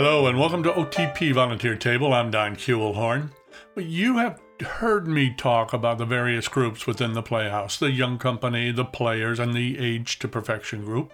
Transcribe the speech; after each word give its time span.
Hello 0.00 0.28
and 0.28 0.38
welcome 0.38 0.62
to 0.62 0.70
OTP 0.70 1.34
Volunteer 1.34 1.74
Table. 1.74 2.14
I'm 2.14 2.30
Don 2.30 2.54
Kuehlhorn. 2.54 3.30
You 3.74 4.18
have 4.18 4.40
heard 4.60 5.08
me 5.08 5.34
talk 5.34 5.72
about 5.72 5.98
the 5.98 6.04
various 6.04 6.46
groups 6.46 6.86
within 6.86 7.14
the 7.14 7.20
Playhouse 7.20 7.76
the 7.76 7.90
Young 7.90 8.16
Company, 8.16 8.70
the 8.70 8.84
Players, 8.84 9.40
and 9.40 9.54
the 9.54 9.76
Age 9.76 10.20
to 10.20 10.28
Perfection 10.28 10.84
group. 10.84 11.12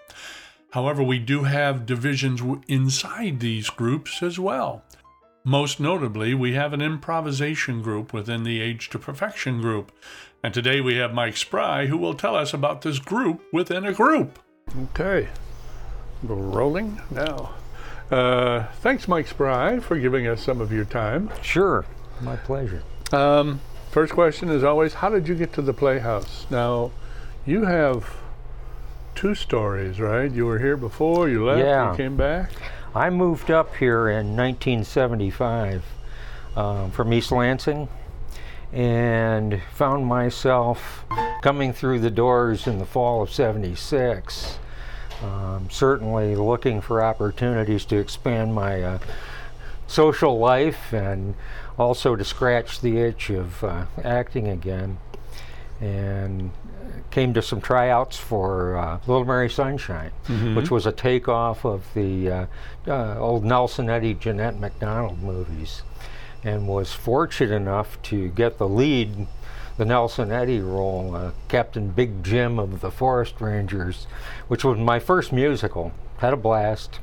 However, 0.73 1.03
we 1.03 1.19
do 1.19 1.45
have 1.45 1.87
divisions 1.87 2.43
inside 2.69 3.41
these 3.41 3.71
groups 3.71 4.23
as 4.23 4.39
well. 4.39 4.85
Most 5.45 5.81
notably, 5.81 6.35
we 6.35 6.53
have 6.53 6.75
an 6.75 6.83
improvisation 6.83 7.81
group 7.81 8.13
within 8.13 8.43
the 8.43 8.61
Age 8.61 8.91
to 8.91 8.99
Perfection 8.99 9.63
group. 9.63 9.93
And 10.43 10.53
today 10.53 10.83
we 10.83 10.97
have 10.97 11.15
Mike 11.15 11.39
Spry 11.39 11.87
who 11.87 11.97
will 11.97 12.13
tell 12.13 12.37
us 12.37 12.53
about 12.53 12.83
this 12.83 12.99
group 12.99 13.43
within 13.51 13.87
a 13.87 13.95
group. 13.95 14.41
Okay, 14.93 15.29
rolling 16.23 17.01
now. 17.11 17.55
Uh, 18.11 18.65
thanks, 18.81 19.09
Mike 19.09 19.27
Spry, 19.27 19.81
for 19.81 19.99
giving 19.99 20.27
us 20.27 20.43
some 20.43 20.61
of 20.61 20.73
your 20.73 20.85
time. 20.85 21.31
Sure, 21.43 21.85
my 22.21 22.37
pleasure. 22.37 22.83
Um, 23.13 23.61
first 23.91 24.13
question 24.13 24.51
is 24.51 24.63
always 24.63 24.95
how 24.95 25.09
did 25.09 25.27
you 25.29 25.35
get 25.35 25.53
to 25.55 25.63
the 25.63 25.73
Playhouse? 25.73 26.47
Now, 26.51 26.91
you 27.47 27.65
have 27.65 28.15
two 29.15 29.35
stories, 29.35 30.01
right? 30.01 30.31
You 30.31 30.47
were 30.47 30.59
here 30.59 30.77
before, 30.77 31.29
you 31.29 31.45
left, 31.47 31.61
Yeah. 31.61 31.91
you 31.93 31.97
came 31.97 32.17
back. 32.17 32.51
I 32.95 33.11
moved 33.11 33.51
up 33.51 33.75
here 33.77 34.09
in 34.09 34.37
1975 34.37 35.85
um, 36.57 36.91
from 36.93 37.13
East 37.13 37.33
Lansing 37.33 37.89
and 38.73 39.61
found 39.73 40.07
myself 40.07 41.05
coming 41.43 41.73
through 41.73 42.01
the 42.01 42.11
doors 42.11 42.67
in 42.67 42.79
the 42.79 42.87
fall 42.87 43.23
of 43.23 43.33
76. 43.33 44.59
Um, 45.25 45.69
certainly 45.71 46.37
looking 46.37 46.81
for 46.81 47.03
opportunities 47.03 47.85
to 47.87 47.97
expand 47.97 48.55
my 48.55 48.83
uh, 48.83 48.99
social 49.87 50.39
life 50.39 50.93
and 50.93 51.35
also 51.79 52.15
to 52.17 52.25
scratch 52.25 52.81
the 52.81 52.99
itch 52.99 53.31
of 53.31 53.65
uh, 53.65 53.87
acting 54.03 54.49
again. 54.49 54.99
And 55.81 56.51
came 57.11 57.33
to 57.35 57.43
some 57.43 57.61
tryouts 57.61 58.17
for 58.17 58.77
uh, 58.77 58.99
Little 59.07 59.25
Mary 59.25 59.49
Sunshine, 59.49 60.11
which 60.57 60.71
was 60.71 60.85
a 60.85 60.93
takeoff 60.93 61.65
of 61.65 61.85
the 61.95 62.31
uh, 62.31 62.47
uh, 62.89 63.19
old 63.19 63.45
Nelson 63.45 63.89
Eddy 63.89 64.15
Jeanette 64.15 64.59
MacDonald 64.59 65.23
movies, 65.23 65.83
and 66.43 66.67
was 66.67 66.93
fortunate 66.93 67.55
enough 67.55 68.01
to 68.03 68.29
get 68.29 68.59
the 68.59 68.69
lead, 68.69 69.27
the 69.77 69.85
Nelson 69.85 70.31
Eddy 70.31 70.61
role, 70.61 71.15
uh, 71.15 71.31
Captain 71.49 71.91
Big 71.91 72.23
Jim 72.23 72.59
of 72.59 72.81
the 72.81 72.91
Forest 72.91 73.41
Rangers, 73.41 74.07
which 74.49 74.65
was 74.65 74.79
my 74.79 74.99
first 74.99 75.33
musical. 75.33 75.93
Had 76.19 76.33
a 76.33 76.37
blast. 76.37 77.01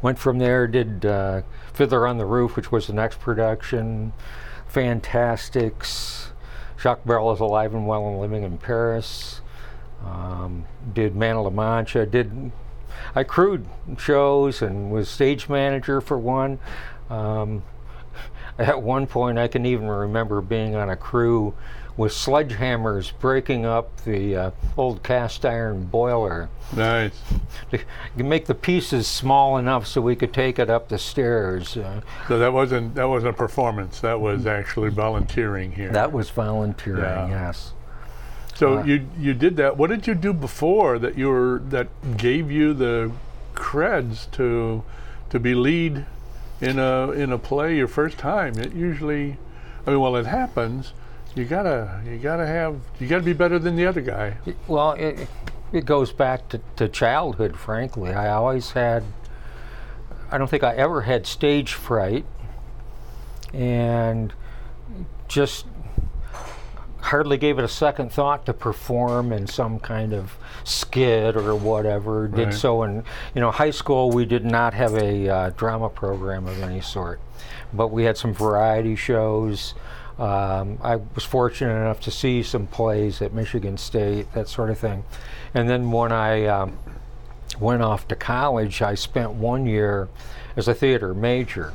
Went 0.00 0.18
from 0.18 0.38
there, 0.38 0.66
did 0.66 1.04
uh, 1.04 1.42
Fiddler 1.72 2.06
on 2.06 2.18
the 2.18 2.26
Roof, 2.26 2.56
which 2.56 2.72
was 2.72 2.86
the 2.86 2.92
next 2.92 3.20
production, 3.20 4.12
Fantasticks, 4.66 6.32
Jacques 6.82 7.04
Brel 7.04 7.32
is 7.32 7.38
alive 7.38 7.74
and 7.74 7.86
well 7.86 8.08
and 8.08 8.18
living 8.18 8.42
in 8.42 8.58
Paris. 8.58 9.40
Um, 10.04 10.64
did 10.92 11.14
Man 11.14 11.36
of 11.36 11.44
La 11.44 11.50
Mancha. 11.50 12.04
Did 12.06 12.50
I 13.14 13.22
crewed 13.22 13.66
shows 13.98 14.62
and 14.62 14.90
was 14.90 15.08
stage 15.08 15.48
manager 15.48 16.00
for 16.00 16.18
one. 16.18 16.58
Um, 17.08 17.62
at 18.58 18.80
one 18.82 19.06
point, 19.06 19.38
I 19.38 19.48
can 19.48 19.64
even 19.66 19.88
remember 19.88 20.40
being 20.40 20.74
on 20.74 20.90
a 20.90 20.96
crew 20.96 21.54
with 21.94 22.12
sledgehammers 22.12 23.12
breaking 23.20 23.66
up 23.66 23.94
the 24.04 24.34
uh, 24.34 24.50
old 24.78 25.02
cast 25.02 25.44
iron 25.44 25.84
boiler 25.84 26.48
Nice. 26.74 27.12
to 27.70 28.24
make 28.24 28.46
the 28.46 28.54
pieces 28.54 29.06
small 29.06 29.58
enough 29.58 29.86
so 29.86 30.00
we 30.00 30.16
could 30.16 30.32
take 30.32 30.58
it 30.58 30.70
up 30.70 30.88
the 30.88 30.96
stairs. 30.96 31.76
Uh, 31.76 32.00
So 32.28 32.38
that 32.38 32.50
wasn't 32.52 32.94
that 32.94 33.08
wasn't 33.08 33.34
a 33.34 33.36
performance. 33.36 34.00
That 34.00 34.18
was 34.20 34.46
actually 34.46 34.88
volunteering 34.88 35.72
here. 35.72 35.90
that 35.92 36.12
was 36.12 36.30
volunteering, 36.30 37.02
Yeah. 37.02 37.28
yes. 37.28 37.74
so 38.54 38.78
uh, 38.78 38.84
you 38.84 39.06
you 39.18 39.34
did 39.34 39.56
that. 39.58 39.76
What 39.76 39.90
did 39.90 40.06
you 40.06 40.14
do 40.14 40.32
before 40.32 40.98
that 40.98 41.18
you 41.18 41.28
were 41.28 41.60
that 41.68 41.88
gave 42.16 42.50
you 42.50 42.72
the 42.72 43.12
creds 43.54 44.30
to 44.32 44.82
to 45.28 45.38
be 45.38 45.54
lead 45.54 46.06
in 46.62 46.78
a 46.78 47.10
in 47.10 47.32
a 47.32 47.38
play 47.38 47.76
your 47.76 47.88
first 47.88 48.18
time? 48.18 48.56
It 48.58 48.72
usually, 48.72 49.36
I 49.86 49.90
mean, 49.90 50.00
well, 50.00 50.16
it 50.16 50.26
happens. 50.26 50.92
You 51.34 51.44
gotta 51.44 52.00
you 52.06 52.18
gotta 52.18 52.46
have 52.46 52.80
you 53.00 53.08
gotta 53.08 53.24
be 53.24 53.32
better 53.32 53.58
than 53.58 53.76
the 53.76 53.86
other 53.86 54.00
guy. 54.00 54.36
Well, 54.68 54.92
it, 54.92 55.28
it 55.72 55.84
goes 55.84 56.12
back 56.12 56.48
to, 56.50 56.60
to 56.76 56.88
childhood, 56.88 57.56
frankly. 57.56 58.12
I 58.12 58.30
always 58.32 58.72
had, 58.72 59.02
I 60.30 60.38
don't 60.38 60.48
think 60.48 60.62
I 60.62 60.74
ever 60.74 61.02
had 61.02 61.26
stage 61.26 61.72
fright, 61.72 62.26
and 63.52 64.32
just 65.28 65.66
hardly 67.02 67.36
gave 67.36 67.58
it 67.58 67.64
a 67.64 67.68
second 67.68 68.12
thought 68.12 68.46
to 68.46 68.54
perform 68.54 69.32
in 69.32 69.46
some 69.46 69.78
kind 69.80 70.12
of 70.12 70.36
skit 70.64 71.36
or 71.36 71.54
whatever. 71.54 72.28
Did 72.28 72.46
Right. 72.46 72.54
so 72.54 72.84
in, 72.84 73.04
you 73.34 73.40
know, 73.40 73.50
high 73.50 73.70
school. 73.72 74.10
We 74.10 74.24
did 74.24 74.44
not 74.44 74.72
have 74.74 74.94
a 74.94 75.28
uh, 75.28 75.50
drama 75.50 75.88
program 75.88 76.46
of 76.46 76.62
any 76.62 76.80
sort, 76.80 77.20
but 77.72 77.88
we 77.88 78.04
had 78.04 78.16
some 78.16 78.32
variety 78.32 78.94
shows. 78.96 79.74
Um, 80.18 80.78
I 80.82 80.96
was 80.96 81.24
fortunate 81.24 81.74
enough 81.74 82.00
to 82.00 82.10
see 82.10 82.42
some 82.42 82.66
plays 82.68 83.20
at 83.20 83.32
Michigan 83.32 83.76
State, 83.76 84.32
that 84.34 84.48
sort 84.48 84.70
of 84.70 84.78
thing. 84.78 85.04
And 85.54 85.68
then 85.68 85.90
when 85.90 86.12
I 86.12 86.46
um, 86.46 86.78
went 87.58 87.82
off 87.82 88.06
to 88.08 88.16
college, 88.16 88.80
I 88.80 88.94
spent 88.94 89.32
one 89.32 89.66
year 89.66 90.08
as 90.56 90.68
a 90.68 90.74
theater 90.74 91.14
major 91.14 91.72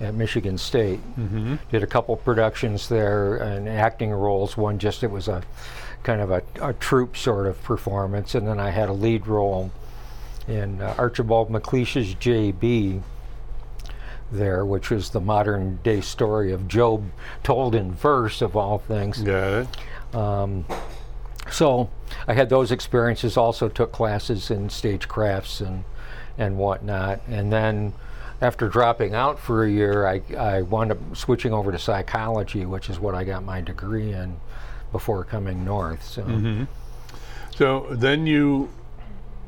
at 0.00 0.14
Michigan 0.14 0.58
State. 0.58 1.00
Mm-hmm. 1.18 1.56
Did 1.70 1.82
a 1.82 1.86
couple 1.86 2.16
productions 2.16 2.88
there 2.88 3.36
and 3.36 3.68
acting 3.68 4.10
roles. 4.10 4.56
One 4.56 4.78
just 4.78 5.02
it 5.02 5.10
was 5.10 5.28
a 5.28 5.42
kind 6.02 6.20
of 6.20 6.30
a, 6.30 6.42
a 6.62 6.72
troupe 6.74 7.16
sort 7.16 7.46
of 7.46 7.62
performance, 7.62 8.34
and 8.34 8.46
then 8.46 8.60
I 8.60 8.70
had 8.70 8.88
a 8.88 8.92
lead 8.92 9.26
role 9.26 9.70
in 10.46 10.80
uh, 10.80 10.94
Archibald 10.98 11.50
MacLeish's 11.50 12.14
J.B. 12.14 13.02
There, 14.30 14.64
which 14.64 14.90
was 14.90 15.10
the 15.10 15.20
modern 15.20 15.78
day 15.82 16.00
story 16.00 16.52
of 16.52 16.68
Job 16.68 17.10
told 17.42 17.74
in 17.74 17.92
verse, 17.92 18.42
of 18.42 18.56
all 18.56 18.78
things. 18.78 19.22
Got 19.22 19.66
it. 19.66 20.14
Um, 20.14 20.66
so 21.50 21.88
I 22.26 22.34
had 22.34 22.50
those 22.50 22.70
experiences. 22.70 23.36
Also 23.36 23.68
took 23.68 23.90
classes 23.90 24.50
in 24.50 24.68
stagecrafts 24.68 25.66
and 25.66 25.84
and 26.36 26.56
whatnot. 26.56 27.20
And 27.28 27.52
then 27.52 27.92
after 28.40 28.68
dropping 28.68 29.14
out 29.14 29.38
for 29.38 29.64
a 29.64 29.70
year, 29.70 30.06
I 30.06 30.22
I 30.36 30.62
wound 30.62 30.92
up 30.92 30.98
switching 31.16 31.52
over 31.52 31.72
to 31.72 31.78
psychology, 31.78 32.64
which 32.64 32.88
is 32.88 32.98
what 32.98 33.14
I 33.14 33.24
got 33.24 33.44
my 33.44 33.60
degree 33.60 34.12
in 34.12 34.36
before 34.92 35.24
coming 35.24 35.64
north. 35.64 36.04
So 36.04 36.22
Mm-hmm. 36.22 36.64
So 37.58 37.88
then 37.90 38.24
you, 38.24 38.70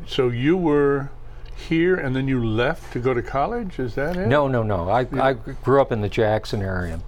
so 0.05 0.31
you 0.31 0.56
were 0.56 1.11
here 1.55 1.95
and 1.95 2.17
then 2.17 2.27
you 2.27 2.45
left 2.45 2.93
to 2.95 2.99
go 2.99 3.15
to 3.15 3.23
college. 3.23 3.78
Is 3.78 3.95
that 3.95 4.17
it? 4.17 4.27
no, 4.27 4.49
no, 4.49 4.65
no. 4.65 4.89
I 4.89 5.07
I 5.12 5.34
grew 5.34 5.81
up 5.81 5.93
in 5.93 6.01
the 6.01 6.09
Jackson 6.09 6.61
area, 6.61 7.01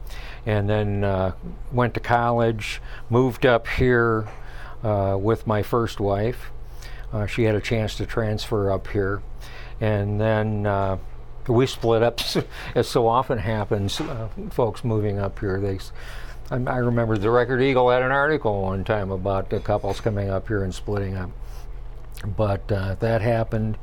and 0.46 0.70
then 0.70 1.02
uh, 1.02 1.32
went 1.72 1.94
to 1.94 2.00
college. 2.00 2.80
Moved 3.10 3.44
up 3.44 3.66
here 3.66 4.28
uh, 4.84 5.16
with 5.20 5.44
my 5.44 5.64
first 5.64 5.98
wife. 5.98 6.50
Uh, 7.12 7.26
she 7.26 7.44
had 7.44 7.56
a 7.56 7.60
chance 7.60 7.96
to 7.96 8.06
transfer 8.06 8.70
up 8.70 8.86
here, 8.86 9.22
and 9.80 10.20
then 10.20 10.66
uh, 10.66 10.98
we 11.48 11.66
split 11.66 12.02
up. 12.02 12.20
As 12.74 12.88
so 12.88 13.06
often 13.08 13.38
happens, 13.38 14.00
uh, 14.00 14.28
folks 14.50 14.84
moving 14.84 15.18
up 15.18 15.38
here, 15.38 15.60
they. 15.60 15.78
I, 16.50 16.56
I 16.72 16.76
remember 16.78 17.16
the 17.18 17.30
Record 17.30 17.60
Eagle 17.62 17.90
had 17.90 18.02
an 18.02 18.12
article 18.12 18.62
one 18.62 18.84
time 18.84 19.10
about 19.10 19.50
the 19.50 19.60
couples 19.60 20.00
coming 20.00 20.28
up 20.30 20.48
here 20.48 20.64
and 20.64 20.74
splitting 20.74 21.16
up, 21.16 21.30
but 22.36 22.70
uh, 22.70 22.96
that 23.00 23.20
happened, 23.22 23.78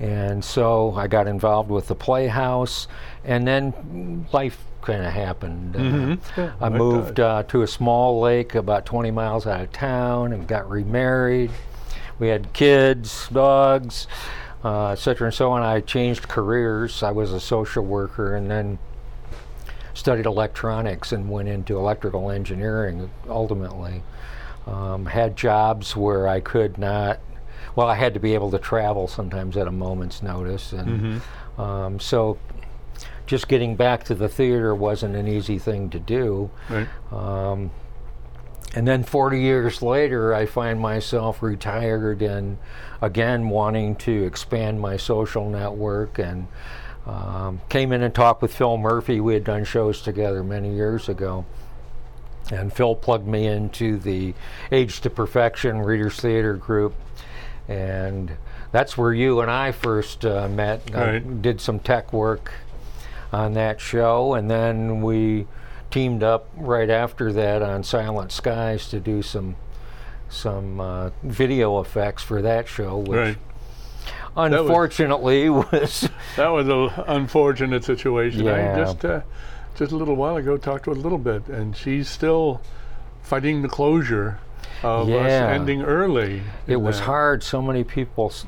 and 0.00 0.44
so 0.44 0.92
I 0.96 1.06
got 1.06 1.26
involved 1.26 1.70
with 1.70 1.86
the 1.88 1.94
Playhouse, 1.94 2.88
and 3.24 3.46
then 3.46 4.26
life 4.32 4.62
kind 4.82 5.04
of 5.06 5.12
happened. 5.12 5.76
Uh, 5.76 5.78
Mhm. 5.78 6.18
Yeah, 6.36 6.52
I 6.60 6.68
moved 6.68 7.20
uh, 7.20 7.44
to 7.44 7.62
a 7.62 7.66
small 7.68 8.20
lake 8.20 8.54
about 8.56 8.84
20 8.84 9.10
miles 9.12 9.46
out 9.46 9.60
of 9.60 9.72
town 9.72 10.32
and 10.32 10.46
got 10.46 10.68
remarried. 10.68 11.50
We 12.18 12.28
had 12.28 12.52
kids, 12.52 13.28
dogs, 13.32 14.06
uh, 14.64 14.90
et 14.90 14.96
cetera, 14.96 15.26
and 15.26 15.34
so 15.34 15.50
on. 15.50 15.62
I 15.62 15.80
changed 15.80 16.28
careers. 16.28 17.02
I 17.02 17.10
was 17.10 17.32
a 17.32 17.40
social 17.40 17.84
worker 17.84 18.36
and 18.36 18.50
then 18.50 18.78
studied 19.94 20.26
electronics 20.26 21.12
and 21.12 21.30
went 21.30 21.48
into 21.48 21.76
electrical 21.76 22.30
engineering 22.30 23.10
ultimately. 23.28 24.02
Um, 24.66 25.06
had 25.06 25.36
jobs 25.36 25.96
where 25.96 26.28
I 26.28 26.40
could 26.40 26.78
not, 26.78 27.18
well, 27.74 27.88
I 27.88 27.96
had 27.96 28.14
to 28.14 28.20
be 28.20 28.34
able 28.34 28.50
to 28.52 28.58
travel 28.58 29.08
sometimes 29.08 29.56
at 29.56 29.66
a 29.66 29.72
moment's 29.72 30.22
notice. 30.22 30.72
And 30.72 31.20
um, 31.58 32.00
so 32.00 32.38
just 33.26 33.48
getting 33.48 33.74
back 33.76 34.04
to 34.04 34.14
the 34.14 34.28
theater 34.28 34.74
wasn't 34.74 35.16
an 35.16 35.26
easy 35.26 35.58
thing 35.58 35.90
to 35.90 35.98
do. 35.98 36.50
Right. 36.70 36.86
Um, 37.10 37.70
and 38.74 38.86
then 38.88 39.02
40 39.02 39.40
years 39.40 39.82
later, 39.82 40.34
I 40.34 40.46
find 40.46 40.80
myself 40.80 41.42
retired 41.42 42.22
and 42.22 42.58
again 43.00 43.48
wanting 43.48 43.96
to 43.96 44.24
expand 44.24 44.80
my 44.80 44.96
social 44.96 45.48
network 45.48 46.18
and 46.18 46.46
Um, 47.04 47.60
came 47.68 47.90
in 47.90 48.02
and 48.04 48.14
talked 48.14 48.42
with 48.42 48.54
Phil 48.54 48.76
Murphy. 48.76 49.18
We 49.20 49.34
had 49.34 49.42
done 49.42 49.64
shows 49.64 50.00
together 50.02 50.44
many 50.44 50.72
years 50.72 51.08
ago. 51.08 51.44
And 52.52 52.72
Phil 52.72 52.94
plugged 52.94 53.26
me 53.26 53.46
into 53.46 53.98
the 53.98 54.34
Age 54.70 55.00
to 55.00 55.10
Perfection 55.10 55.80
Readers 55.80 56.20
Theater 56.20 56.54
group. 56.54 56.94
And 57.66 58.30
that's 58.70 58.96
where 58.96 59.12
you 59.12 59.40
and 59.40 59.50
I 59.50 59.72
first 59.72 60.24
uh, 60.24 60.48
met. 60.48 60.94
I 60.94 61.18
did 61.18 61.60
some 61.60 61.80
tech 61.80 62.12
work 62.12 62.52
on 63.32 63.54
that 63.54 63.80
show, 63.80 64.34
and 64.34 64.48
then 64.48 65.00
we 65.02 65.46
teamed 65.92 66.22
up 66.24 66.48
right 66.56 66.90
after 66.90 67.32
that 67.34 67.62
on 67.62 67.84
Silent 67.84 68.32
Skies 68.32 68.88
to 68.88 68.98
do 68.98 69.22
some 69.22 69.54
some 70.28 70.80
uh, 70.80 71.10
video 71.22 71.78
effects 71.80 72.22
for 72.22 72.40
that 72.42 72.66
show, 72.66 72.96
which 72.98 73.10
Right. 73.18 73.36
unfortunately 74.34 75.50
was, 75.50 76.08
That 76.36 76.48
was 76.48 76.66
an 76.68 77.04
unfortunate 77.06 77.84
situation. 77.84 78.44
Yeah. 78.46 78.72
I 78.74 78.78
just 78.78 79.04
uh, 79.04 79.20
just 79.76 79.92
a 79.92 79.96
little 79.96 80.16
while 80.16 80.36
ago 80.36 80.56
talked 80.56 80.84
to 80.84 80.90
her 80.90 80.96
a 80.96 81.00
little 81.00 81.18
bit, 81.18 81.46
and 81.48 81.76
she's 81.76 82.08
still 82.08 82.62
fighting 83.22 83.60
the 83.62 83.68
closure 83.68 84.38
of 84.82 85.08
us 85.10 85.30
ending 85.30 85.82
early. 85.82 86.42
it 86.66 86.76
was 86.76 86.98
that. 86.98 87.04
hard. 87.04 87.42
So 87.42 87.60
many 87.62 87.84
people 87.84 88.28
s- 88.30 88.46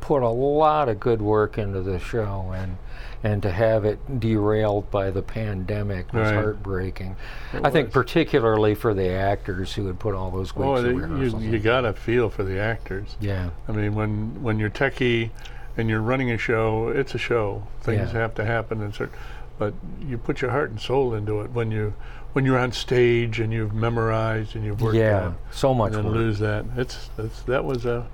put 0.00 0.22
a 0.22 0.28
lot 0.28 0.88
of 0.88 0.98
good 0.98 1.20
work 1.22 1.58
into 1.58 1.82
the 1.82 1.98
show, 1.98 2.50
and 2.54 2.78
and 3.24 3.42
to 3.42 3.50
have 3.50 3.84
it 3.84 4.20
derailed 4.20 4.90
by 4.90 5.10
the 5.10 5.22
pandemic 5.22 6.12
was 6.12 6.26
Right. 6.30 6.34
heartbreaking. 6.34 7.16
It 7.52 7.64
I 7.64 7.70
think 7.70 7.90
particularly 7.90 8.74
for 8.74 8.94
the 8.94 9.08
actors 9.10 9.72
who 9.74 9.86
had 9.86 9.98
put 9.98 10.14
all 10.14 10.30
those 10.30 10.52
oh, 10.56 10.74
weeks 10.74 10.86
Oh, 10.86 10.90
of 10.90 10.96
rehearsals. 11.10 11.42
you, 11.42 11.50
you 11.52 11.58
gotta 11.58 11.92
feel 11.92 12.28
for 12.30 12.44
the 12.44 12.58
actors. 12.60 13.16
yeah, 13.20 13.50
I 13.68 13.72
mean, 13.72 13.94
when 13.94 14.42
when 14.42 14.58
you're 14.58 14.70
techie 14.70 15.30
and 15.76 15.88
you're 15.90 16.00
running 16.00 16.30
a 16.30 16.38
show, 16.38 16.88
it's 16.88 17.14
a 17.14 17.18
show. 17.18 17.62
Things 17.82 18.12
Yeah. 18.12 18.20
have 18.20 18.34
to 18.36 18.44
happen, 18.44 18.80
and 18.82 18.94
cer- 18.94 19.10
but 19.58 19.72
you 20.00 20.18
put 20.18 20.40
your 20.42 20.50
heart 20.50 20.70
and 20.70 20.80
soul 20.80 21.14
into 21.14 21.40
it 21.40 21.50
when 21.52 21.70
you 21.70 21.94
when 22.34 22.44
you're 22.44 22.58
on 22.58 22.70
stage 22.70 23.40
and 23.40 23.50
you've 23.50 23.72
memorized 23.74 24.54
and 24.54 24.62
you've 24.64 24.82
worked 24.82 24.96
yeah, 24.96 25.22
on. 25.28 25.36
so 25.50 25.72
much 25.72 25.94
and 25.94 26.04
then 26.04 26.04
work. 26.04 26.14
lose 26.16 26.38
that. 26.38 26.66
It's, 26.76 27.08
it's 27.16 27.40
that 27.44 27.64
was 27.64 27.86
a, 27.86 28.06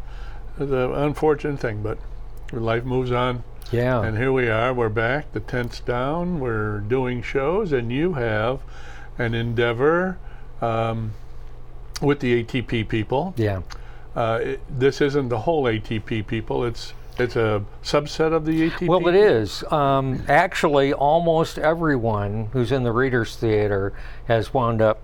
was 0.58 0.70
a 0.70 0.92
unfortunate 0.92 1.58
thing, 1.58 1.82
but 1.82 1.98
life 2.52 2.84
moves 2.84 3.10
on, 3.10 3.42
Yeah, 3.72 4.02
and 4.02 4.18
here 4.18 4.32
we 4.32 4.48
are. 4.48 4.74
We're 4.74 4.90
back. 4.90 5.32
The 5.32 5.40
tent's 5.40 5.80
down. 5.80 6.40
We're 6.40 6.80
doing 6.80 7.22
shows, 7.22 7.72
and 7.72 7.90
you 7.90 8.12
have 8.12 8.60
an 9.18 9.34
endeavor 9.34 10.18
um, 10.60 11.12
with 12.02 12.20
the 12.20 12.44
ATP 12.44 12.88
people. 12.88 13.34
yeah. 13.36 13.62
Uh, 14.14 14.40
it, 14.42 14.60
this 14.78 15.00
isn't 15.00 15.30
the 15.30 15.38
whole 15.38 15.64
ATP 15.64 16.26
people. 16.26 16.66
It's 16.66 16.92
it's 17.18 17.34
a 17.34 17.64
subset 17.82 18.34
of 18.34 18.44
the 18.44 18.68
ATP. 18.70 18.86
Well, 18.86 19.08
it 19.08 19.14
is. 19.14 19.64
Um, 19.72 20.22
actually, 20.28 20.92
almost 20.92 21.58
everyone 21.58 22.50
who's 22.52 22.72
in 22.72 22.82
the 22.82 22.92
Readers 22.92 23.36
Theater 23.36 23.94
has 24.26 24.52
wound 24.52 24.82
up 24.82 25.00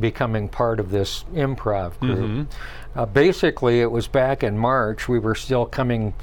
becoming 0.00 0.48
part 0.48 0.80
of 0.80 0.90
this 0.90 1.24
improv 1.34 1.98
group. 2.00 2.18
Mm-hmm. 2.18 2.98
Uh, 2.98 3.06
basically, 3.06 3.80
it 3.80 3.90
was 3.90 4.06
back 4.06 4.42
in 4.42 4.56
March. 4.56 5.06
We 5.08 5.18
were 5.18 5.34
still 5.34 5.66
coming, 5.66 6.14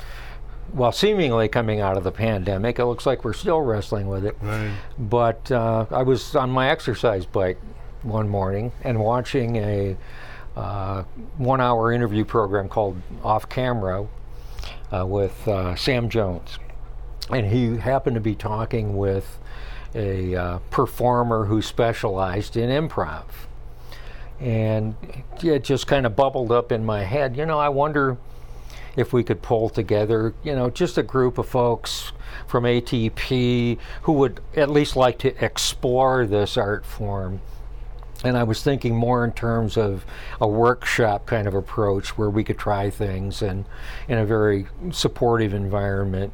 well, 0.73 0.91
seemingly 0.91 1.47
coming 1.47 1.81
out 1.81 1.97
of 1.97 2.03
the 2.03 2.11
pandemic. 2.11 2.79
It 2.79 2.85
looks 2.85 3.05
like 3.05 3.23
we're 3.23 3.33
still 3.33 3.61
wrestling 3.61 4.07
with 4.07 4.25
it. 4.25 4.37
Right. 4.41 4.71
But 4.97 5.51
uh, 5.51 5.85
I 5.91 6.03
was 6.03 6.35
on 6.35 6.49
my 6.49 6.69
exercise 6.69 7.25
bike 7.25 7.59
one 8.03 8.29
morning 8.29 8.71
and 8.83 8.99
watching 8.99 9.57
a 9.57 9.97
uh, 10.55 11.03
one 11.37 11.61
hour 11.61 11.91
interview 11.91 12.25
program 12.25 12.67
called 12.67 13.01
Off 13.23 13.47
Camera 13.47 14.07
uh, 14.91 15.05
with 15.05 15.47
uh, 15.47 15.75
Sam 15.75 16.09
Jones. 16.09 16.59
And 17.29 17.47
he 17.47 17.77
happened 17.77 18.15
to 18.15 18.21
be 18.21 18.35
talking 18.35 18.97
with 18.97 19.39
a 19.95 20.35
uh, 20.35 20.59
performer 20.69 21.45
who 21.45 21.61
specialized 21.61 22.57
in 22.57 22.69
improv. 22.69 23.25
And 24.39 24.95
it 25.43 25.63
just 25.63 25.85
kind 25.85 26.05
of 26.05 26.15
bubbled 26.15 26.51
up 26.51 26.71
in 26.71 26.83
my 26.83 27.03
head. 27.03 27.37
You 27.37 27.45
know, 27.45 27.59
I 27.59 27.69
wonder 27.69 28.17
if 28.95 29.13
we 29.13 29.23
could 29.23 29.41
pull 29.41 29.69
together, 29.69 30.33
you 30.43 30.55
know, 30.55 30.69
just 30.69 30.97
a 30.97 31.03
group 31.03 31.37
of 31.37 31.47
folks 31.47 32.11
from 32.47 32.63
ATP 32.65 33.77
who 34.03 34.13
would 34.13 34.39
at 34.55 34.69
least 34.69 34.95
like 34.95 35.17
to 35.19 35.43
explore 35.43 36.25
this 36.25 36.57
art 36.57 36.85
form. 36.85 37.41
And 38.23 38.37
I 38.37 38.43
was 38.43 38.61
thinking 38.61 38.95
more 38.95 39.25
in 39.25 39.31
terms 39.31 39.77
of 39.77 40.05
a 40.39 40.47
workshop 40.47 41.25
kind 41.25 41.47
of 41.47 41.55
approach 41.55 42.17
where 42.19 42.29
we 42.29 42.43
could 42.43 42.59
try 42.59 42.91
things 42.91 43.41
and 43.41 43.65
in 44.07 44.19
a 44.19 44.25
very 44.25 44.67
supportive 44.91 45.55
environment. 45.55 46.31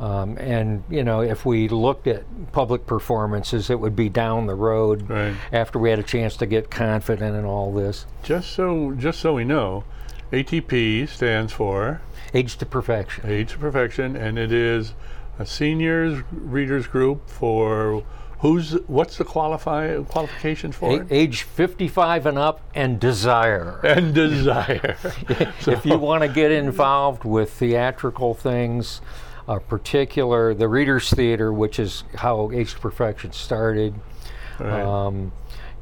Um, 0.00 0.36
and, 0.36 0.84
you 0.90 1.02
know, 1.02 1.20
if 1.22 1.46
we 1.46 1.68
looked 1.68 2.06
at 2.06 2.24
public 2.52 2.86
performances, 2.86 3.70
it 3.70 3.80
would 3.80 3.96
be 3.96 4.10
down 4.10 4.46
the 4.48 4.54
road 4.54 5.08
Right. 5.08 5.34
after 5.50 5.78
we 5.78 5.88
had 5.88 5.98
a 5.98 6.02
chance 6.02 6.36
to 6.38 6.46
get 6.46 6.70
confident 6.70 7.34
in 7.34 7.46
all 7.46 7.72
this. 7.72 8.04
Just 8.22 8.50
so 8.50 8.92
just 8.92 9.20
so 9.20 9.32
we 9.34 9.44
know, 9.44 9.84
ATP 10.32 11.08
stands 11.08 11.52
for 11.52 12.00
Age 12.32 12.56
to 12.58 12.66
Perfection. 12.66 13.28
Age 13.28 13.52
to 13.52 13.58
Perfection, 13.58 14.14
and 14.16 14.38
it 14.38 14.52
is 14.52 14.94
a 15.38 15.46
seniors 15.46 16.22
readers 16.30 16.86
group 16.86 17.28
for 17.28 18.04
who's 18.38 18.72
what's 18.86 19.18
the 19.18 19.24
qualify 19.24 20.00
qualifications 20.04 20.76
for 20.76 20.90
A- 20.92 20.94
it? 21.02 21.06
age 21.10 21.42
55 21.42 22.26
and 22.26 22.38
up 22.38 22.60
and 22.74 23.00
desire. 23.00 23.80
and 23.82 24.14
desire. 24.14 24.96
if 25.66 25.84
you 25.84 25.98
want 25.98 26.22
to 26.22 26.28
get 26.28 26.52
involved 26.52 27.24
with 27.24 27.52
theatrical 27.52 28.34
things, 28.34 29.00
uh, 29.48 29.58
particular 29.58 30.54
the 30.54 30.68
Readers 30.68 31.10
Theater, 31.10 31.52
which 31.52 31.80
is 31.80 32.04
how 32.16 32.50
Age 32.52 32.74
to 32.74 32.78
Perfection 32.80 33.32
started, 33.32 33.94
Right. 34.60 34.82
um, 34.82 35.32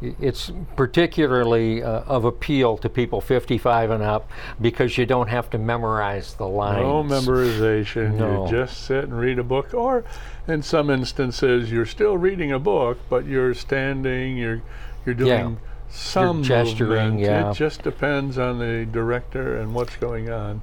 it's 0.01 0.53
particularly 0.77 1.83
uh, 1.83 2.03
of 2.03 2.25
appeal 2.25 2.77
to 2.79 2.89
people 2.89 3.21
55 3.21 3.91
and 3.91 4.03
up 4.03 4.31
because 4.61 4.97
you 4.97 5.07
don't 5.07 5.29
have 5.29 5.51
to 5.51 5.59
memorize 5.59 6.35
the 6.35 6.47
lines. 6.47 6.83
no 6.83 7.03
memorization. 7.03 8.15
No. 8.15 8.45
You 8.45 8.51
just 8.51 8.85
sit 8.85 9.05
and 9.05 9.19
read 9.19 9.39
a 9.39 9.45
book, 9.45 9.75
or 9.75 10.05
in 10.47 10.63
some 10.63 10.91
instances, 10.91 11.71
you're 11.73 11.87
still 11.87 12.17
reading 12.17 12.53
a 12.53 12.59
book, 12.59 12.99
but 13.09 13.27
you're 13.27 13.55
standing. 13.55 14.37
You're 14.37 14.63
you're 15.05 15.15
doing 15.15 15.29
Yeah. 15.29 15.57
some 15.89 16.43
gesturing, 16.43 17.19
yeah. 17.19 17.51
It 17.51 17.55
just 17.55 17.83
depends 17.83 18.39
on 18.39 18.59
the 18.59 18.87
director 18.91 19.57
and 19.57 19.75
what's 19.75 19.97
going 19.97 20.31
on. 20.31 20.63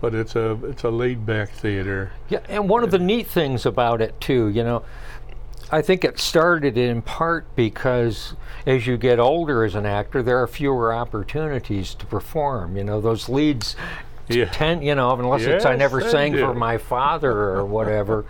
But 0.00 0.14
it's 0.16 0.34
a 0.34 0.58
it's 0.64 0.82
a 0.82 0.90
laid 0.90 1.24
back 1.24 1.50
theater. 1.50 2.10
Yeah, 2.28 2.40
and 2.48 2.68
one 2.68 2.82
of 2.82 2.90
the 2.90 2.98
neat 2.98 3.28
things 3.28 3.64
about 3.64 4.00
it 4.00 4.20
too, 4.20 4.48
you 4.48 4.64
know, 4.64 4.82
I 5.72 5.80
think 5.82 6.04
it 6.04 6.18
started 6.18 6.76
in 6.76 7.00
part 7.02 7.46
because 7.56 8.34
as 8.66 8.86
you 8.86 8.96
get 8.98 9.18
older 9.18 9.64
as 9.64 9.74
an 9.74 9.86
actor, 9.86 10.22
there 10.22 10.38
are 10.42 10.46
fewer 10.46 10.92
opportunities 10.92 11.94
to 11.94 12.06
perform. 12.06 12.76
You 12.76 12.84
know, 12.84 13.00
those 13.00 13.28
leads 13.28 13.74
Yeah. 14.28 14.44
tend, 14.46 14.84
you 14.84 14.94
know, 14.94 15.12
unless 15.14 15.42
it's 15.42 15.64
I 15.64 15.74
never 15.76 16.00
sang 16.02 16.32
do. 16.32 16.38
for 16.40 16.54
my 16.54 16.76
father 16.78 17.32
or 17.32 17.64
whatever. 17.76 18.24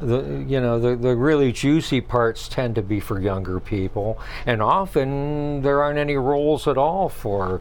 The 0.00 0.44
you 0.46 0.60
know 0.60 0.78
the 0.78 0.94
the 0.94 1.16
really 1.16 1.50
juicy 1.50 2.00
parts 2.00 2.48
tend 2.48 2.76
to 2.76 2.82
be 2.82 3.00
for 3.00 3.20
younger 3.20 3.58
people, 3.58 4.16
and 4.46 4.62
often 4.62 5.62
there 5.62 5.82
aren't 5.82 5.98
any 5.98 6.16
roles 6.16 6.68
at 6.68 6.78
all 6.78 7.08
for 7.08 7.60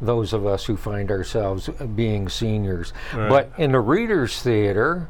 those 0.00 0.32
of 0.32 0.46
us 0.46 0.64
who 0.64 0.76
find 0.78 1.10
ourselves 1.10 1.68
being 1.94 2.28
seniors. 2.30 2.94
Right. 3.14 3.28
But 3.28 3.52
in 3.58 3.72
the 3.72 3.80
readers 3.80 4.40
theater, 4.40 5.08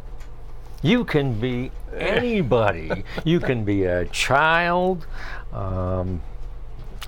you 0.84 1.04
can 1.04 1.40
be 1.40 1.72
anybody. 1.96 3.04
you 3.24 3.40
can 3.40 3.64
be 3.64 3.84
a 3.84 4.04
child, 4.06 5.06
um, 5.52 6.20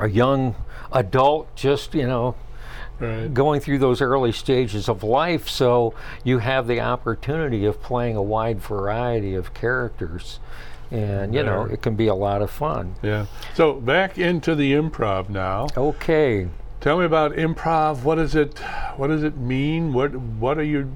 a 0.00 0.08
young 0.08 0.54
adult, 0.92 1.54
just, 1.54 1.94
you 1.94 2.06
know, 2.06 2.34
Right. 2.98 3.32
going 3.34 3.60
through 3.60 3.78
those 3.80 4.00
early 4.00 4.32
stages 4.32 4.88
of 4.88 5.02
life. 5.02 5.50
So 5.50 5.92
you 6.24 6.38
have 6.38 6.66
the 6.66 6.80
opportunity 6.80 7.66
of 7.66 7.82
playing 7.82 8.16
a 8.16 8.22
wide 8.22 8.58
variety 8.62 9.34
of 9.34 9.52
characters. 9.52 10.40
And, 10.90 11.34
you 11.34 11.42
know, 11.42 11.64
it 11.64 11.82
can 11.82 11.94
be 11.94 12.06
a 12.06 12.14
lot 12.14 12.40
of 12.40 12.50
fun. 12.50 12.94
Yeah. 13.02 13.26
So 13.52 13.74
back 13.74 14.16
into 14.16 14.54
the 14.54 14.72
improv 14.72 15.28
now. 15.28 15.66
Okay. 15.76 16.48
Tell 16.80 16.98
me 16.98 17.04
about 17.04 17.32
improv. 17.32 18.02
What 18.02 18.14
does 18.14 18.34
it 18.34 18.58
what 18.96 19.08
does 19.08 19.24
it 19.24 19.36
mean? 19.36 19.92
What 19.92 20.14
what 20.14 20.56
are 20.56 20.62
you 20.62 20.90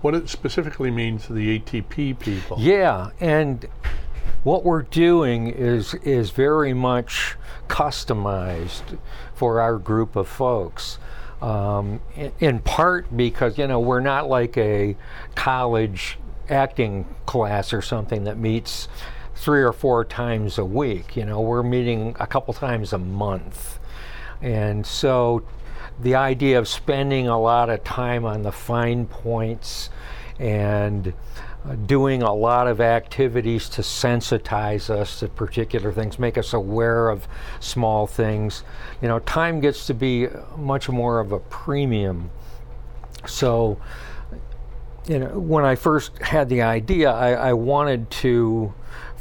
what 0.00 0.14
it 0.14 0.28
specifically 0.28 0.90
means 0.90 1.26
to 1.26 1.32
the 1.32 1.58
ATP 1.58 2.18
people? 2.18 2.56
Yeah, 2.60 3.10
and 3.20 3.66
what 4.44 4.64
we're 4.64 4.82
doing 4.82 5.48
is 5.48 5.94
is 5.94 6.30
very 6.30 6.72
much 6.72 7.36
customized 7.68 8.98
for 9.34 9.60
our 9.60 9.78
group 9.78 10.16
of 10.16 10.28
folks. 10.28 10.98
Um, 11.40 12.00
in, 12.16 12.32
in 12.40 12.58
part 12.60 13.16
because 13.16 13.58
you 13.58 13.68
know 13.68 13.78
we're 13.78 14.00
not 14.00 14.28
like 14.28 14.56
a 14.56 14.96
college 15.36 16.18
acting 16.48 17.04
class 17.26 17.72
or 17.72 17.82
something 17.82 18.24
that 18.24 18.38
meets 18.38 18.88
three 19.34 19.62
or 19.62 19.72
four 19.72 20.04
times 20.04 20.58
a 20.58 20.64
week. 20.64 21.16
You 21.16 21.24
know, 21.24 21.40
we're 21.40 21.62
meeting 21.62 22.16
a 22.18 22.26
couple 22.26 22.52
times 22.54 22.92
a 22.92 22.98
month, 22.98 23.78
and 24.42 24.84
so 24.84 25.44
the 26.00 26.14
idea 26.14 26.58
of 26.58 26.68
spending 26.68 27.28
a 27.28 27.38
lot 27.38 27.70
of 27.70 27.82
time 27.84 28.24
on 28.24 28.42
the 28.42 28.52
fine 28.52 29.06
points 29.06 29.90
and 30.38 31.12
uh, 31.64 31.74
doing 31.74 32.22
a 32.22 32.32
lot 32.32 32.68
of 32.68 32.80
activities 32.80 33.68
to 33.68 33.82
sensitize 33.82 34.88
us 34.90 35.18
to 35.18 35.28
particular 35.28 35.92
things, 35.92 36.18
make 36.18 36.38
us 36.38 36.52
aware 36.52 37.08
of 37.08 37.26
small 37.58 38.06
things. 38.06 38.62
You 39.02 39.08
know, 39.08 39.18
time 39.20 39.60
gets 39.60 39.86
to 39.88 39.94
be 39.94 40.28
much 40.56 40.88
more 40.88 41.18
of 41.18 41.32
a 41.32 41.40
premium. 41.40 42.30
So, 43.26 43.80
you 45.08 45.18
know, 45.18 45.38
when 45.38 45.64
I 45.64 45.74
first 45.74 46.16
had 46.18 46.48
the 46.48 46.62
idea, 46.62 47.10
I, 47.10 47.32
I 47.32 47.52
wanted 47.54 48.08
to 48.10 48.72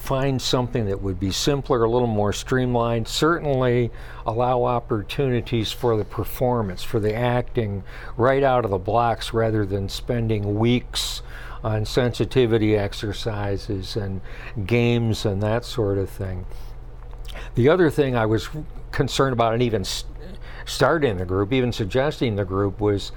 find 0.07 0.41
something 0.41 0.85
that 0.85 1.01
would 1.01 1.19
be 1.19 1.31
simpler, 1.31 1.83
a 1.83 1.89
little 1.89 2.07
more 2.07 2.31
streamlined, 2.31 3.05
certainly 3.05 3.91
allow 4.25 4.63
opportunities 4.63 5.73
for 5.73 5.97
the 5.97 6.05
performance, 6.05 6.81
for 6.81 6.97
the 7.01 7.13
acting 7.13 7.83
right 8.15 8.41
out 8.41 8.63
of 8.63 8.71
the 8.71 8.77
blocks 8.77 9.33
rather 9.33 9.65
than 9.65 9.89
spending 9.89 10.57
weeks 10.57 11.21
on 11.61 11.83
sensitivity 11.83 12.77
exercises 12.77 13.97
and 13.97 14.21
games 14.65 15.25
and 15.25 15.43
that 15.43 15.65
sort 15.65 15.97
of 15.97 16.09
thing. 16.09 16.45
The 17.55 17.67
other 17.67 17.89
thing 17.89 18.15
I 18.15 18.27
was 18.27 18.47
concerned 18.93 19.33
about, 19.33 19.55
and 19.55 19.61
even 19.61 19.83
st- 19.83 20.09
starting 20.65 21.17
the 21.17 21.25
group, 21.25 21.51
even 21.51 21.73
suggesting 21.73 22.37
the 22.37 22.45
group, 22.45 22.79
was 22.79 23.11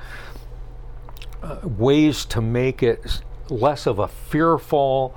uh, 1.40 1.60
ways 1.62 2.24
to 2.24 2.40
make 2.40 2.82
it 2.82 3.22
less 3.48 3.86
of 3.86 4.00
a 4.00 4.08
fearful 4.08 5.14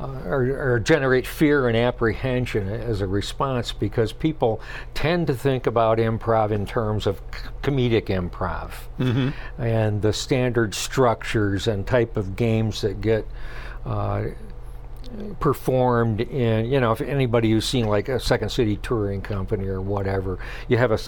uh, 0.00 0.22
or, 0.24 0.74
or, 0.74 0.80
generate 0.80 1.26
fear 1.26 1.68
and 1.68 1.76
apprehension 1.76 2.66
as 2.68 3.00
a 3.02 3.06
response 3.06 3.72
because 3.72 4.12
people 4.12 4.60
tend 4.94 5.26
to 5.26 5.34
think 5.34 5.66
about 5.66 5.98
improv 5.98 6.50
in 6.50 6.64
terms 6.64 7.06
of 7.06 7.20
comedic 7.62 8.06
improv 8.06 8.70
mm-hmm. 8.98 9.28
and 9.60 10.00
the 10.00 10.12
standard 10.12 10.74
structures 10.74 11.66
and 11.66 11.86
type 11.86 12.16
of 12.16 12.34
games 12.34 12.80
that 12.80 13.00
get 13.00 13.26
uh, 13.84 14.24
performed 15.38 16.20
in 16.20 16.64
you 16.70 16.80
know 16.80 16.92
if 16.92 17.00
anybody 17.00 17.50
who's 17.50 17.66
seen 17.66 17.86
like 17.86 18.08
a 18.08 18.18
second 18.18 18.48
city 18.48 18.76
touring 18.76 19.20
company 19.20 19.66
or 19.66 19.80
whatever 19.80 20.38
you 20.68 20.78
have 20.78 20.92
a 20.92 20.98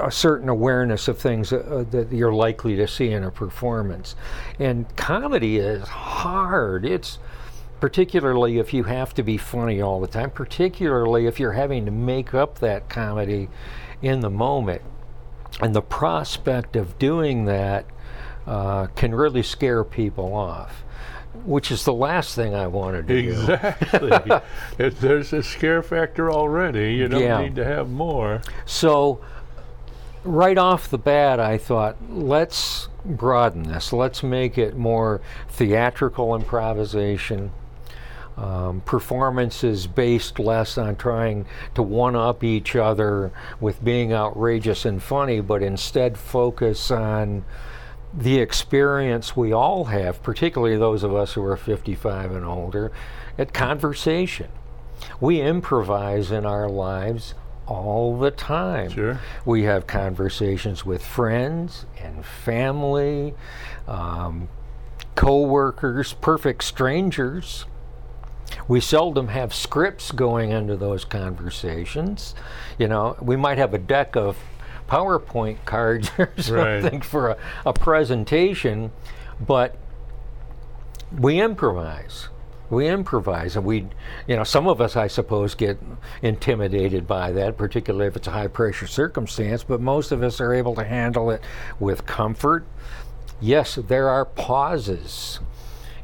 a 0.00 0.10
certain 0.10 0.48
awareness 0.48 1.08
of 1.08 1.18
things 1.18 1.52
uh, 1.52 1.84
that 1.90 2.12
you're 2.12 2.32
likely 2.32 2.76
to 2.76 2.86
see 2.86 3.10
in 3.10 3.24
a 3.24 3.30
performance. 3.30 4.16
And 4.58 4.94
comedy 4.96 5.56
is 5.58 5.88
hard. 5.88 6.84
It's 6.84 7.18
particularly 7.80 8.58
if 8.58 8.72
you 8.72 8.84
have 8.84 9.14
to 9.14 9.22
be 9.22 9.36
funny 9.36 9.80
all 9.80 10.00
the 10.00 10.08
time, 10.08 10.30
particularly 10.30 11.26
if 11.26 11.38
you're 11.38 11.52
having 11.52 11.84
to 11.84 11.90
make 11.90 12.34
up 12.34 12.58
that 12.58 12.88
comedy 12.88 13.48
in 14.02 14.20
the 14.20 14.30
moment. 14.30 14.82
And 15.60 15.74
the 15.74 15.82
prospect 15.82 16.76
of 16.76 16.98
doing 16.98 17.44
that 17.46 17.86
uh, 18.46 18.86
can 18.96 19.14
really 19.14 19.42
scare 19.42 19.84
people 19.84 20.34
off. 20.34 20.84
Which 21.44 21.70
is 21.70 21.84
the 21.84 21.92
last 21.92 22.34
thing 22.34 22.54
I 22.54 22.66
wanted 22.66 23.06
to 23.08 23.16
exactly. 23.16 24.00
do. 24.00 24.14
Exactly. 24.14 24.88
there's 25.00 25.32
a 25.32 25.42
scare 25.42 25.82
factor 25.82 26.32
already. 26.32 26.94
You 26.94 27.06
don't 27.06 27.22
yeah. 27.22 27.40
need 27.40 27.54
to 27.56 27.64
have 27.64 27.88
more. 27.88 28.42
So, 28.66 29.20
right 30.24 30.58
off 30.58 30.90
the 30.90 30.98
bat, 30.98 31.38
I 31.38 31.56
thought, 31.56 31.96
let's 32.10 32.88
broaden 33.04 33.62
this. 33.64 33.92
Let's 33.92 34.22
make 34.22 34.58
it 34.58 34.76
more 34.76 35.20
theatrical 35.48 36.34
improvisation 36.34 37.52
um, 38.38 38.80
performances 38.82 39.86
based 39.86 40.38
less 40.38 40.78
on 40.78 40.94
trying 40.96 41.44
to 41.74 41.82
one 41.82 42.14
up 42.14 42.44
each 42.44 42.76
other 42.76 43.32
with 43.60 43.82
being 43.82 44.12
outrageous 44.12 44.84
and 44.84 45.02
funny, 45.02 45.40
but 45.40 45.62
instead 45.62 46.16
focus 46.16 46.90
on 46.90 47.44
the 48.14 48.38
experience 48.38 49.36
we 49.36 49.52
all 49.52 49.84
have, 49.84 50.22
particularly 50.22 50.76
those 50.76 51.02
of 51.02 51.14
us 51.14 51.32
who 51.32 51.44
are 51.44 51.56
55 51.56 52.32
and 52.32 52.44
older, 52.44 52.92
at 53.36 53.52
conversation. 53.52 54.48
We 55.20 55.40
improvise 55.40 56.30
in 56.30 56.46
our 56.46 56.68
lives 56.68 57.34
all 57.66 58.18
the 58.18 58.30
time. 58.30 58.90
Sure. 58.90 59.20
We 59.44 59.64
have 59.64 59.86
conversations 59.86 60.86
with 60.86 61.04
friends 61.04 61.86
and 62.00 62.24
family, 62.24 63.34
um, 63.86 64.48
co 65.14 65.42
workers, 65.42 66.14
perfect 66.14 66.64
strangers. 66.64 67.66
We 68.66 68.80
seldom 68.80 69.28
have 69.28 69.54
scripts 69.54 70.12
going 70.12 70.50
into 70.50 70.76
those 70.76 71.04
conversations. 71.04 72.34
You 72.78 72.88
know, 72.88 73.16
we 73.20 73.36
might 73.36 73.58
have 73.58 73.74
a 73.74 73.78
deck 73.78 74.16
of 74.16 74.36
PowerPoint 74.88 75.64
cards 75.64 76.10
or 76.18 76.32
something 76.36 77.00
right. 77.00 77.04
for 77.04 77.30
a, 77.30 77.36
a 77.66 77.72
presentation, 77.72 78.90
but 79.40 79.76
we 81.16 81.40
improvise 81.40 82.28
we 82.70 82.86
improvise 82.86 83.56
and 83.56 83.64
we 83.64 83.86
you 84.26 84.36
know 84.36 84.44
some 84.44 84.68
of 84.68 84.80
us 84.80 84.96
i 84.96 85.06
suppose 85.06 85.54
get 85.54 85.78
intimidated 86.22 87.06
by 87.06 87.32
that 87.32 87.56
particularly 87.56 88.06
if 88.06 88.16
it's 88.16 88.26
a 88.26 88.30
high 88.30 88.46
pressure 88.46 88.86
circumstance 88.86 89.64
but 89.64 89.80
most 89.80 90.12
of 90.12 90.22
us 90.22 90.40
are 90.40 90.52
able 90.52 90.74
to 90.74 90.84
handle 90.84 91.30
it 91.30 91.42
with 91.80 92.04
comfort 92.06 92.66
yes 93.40 93.76
there 93.76 94.08
are 94.08 94.24
pauses 94.24 95.40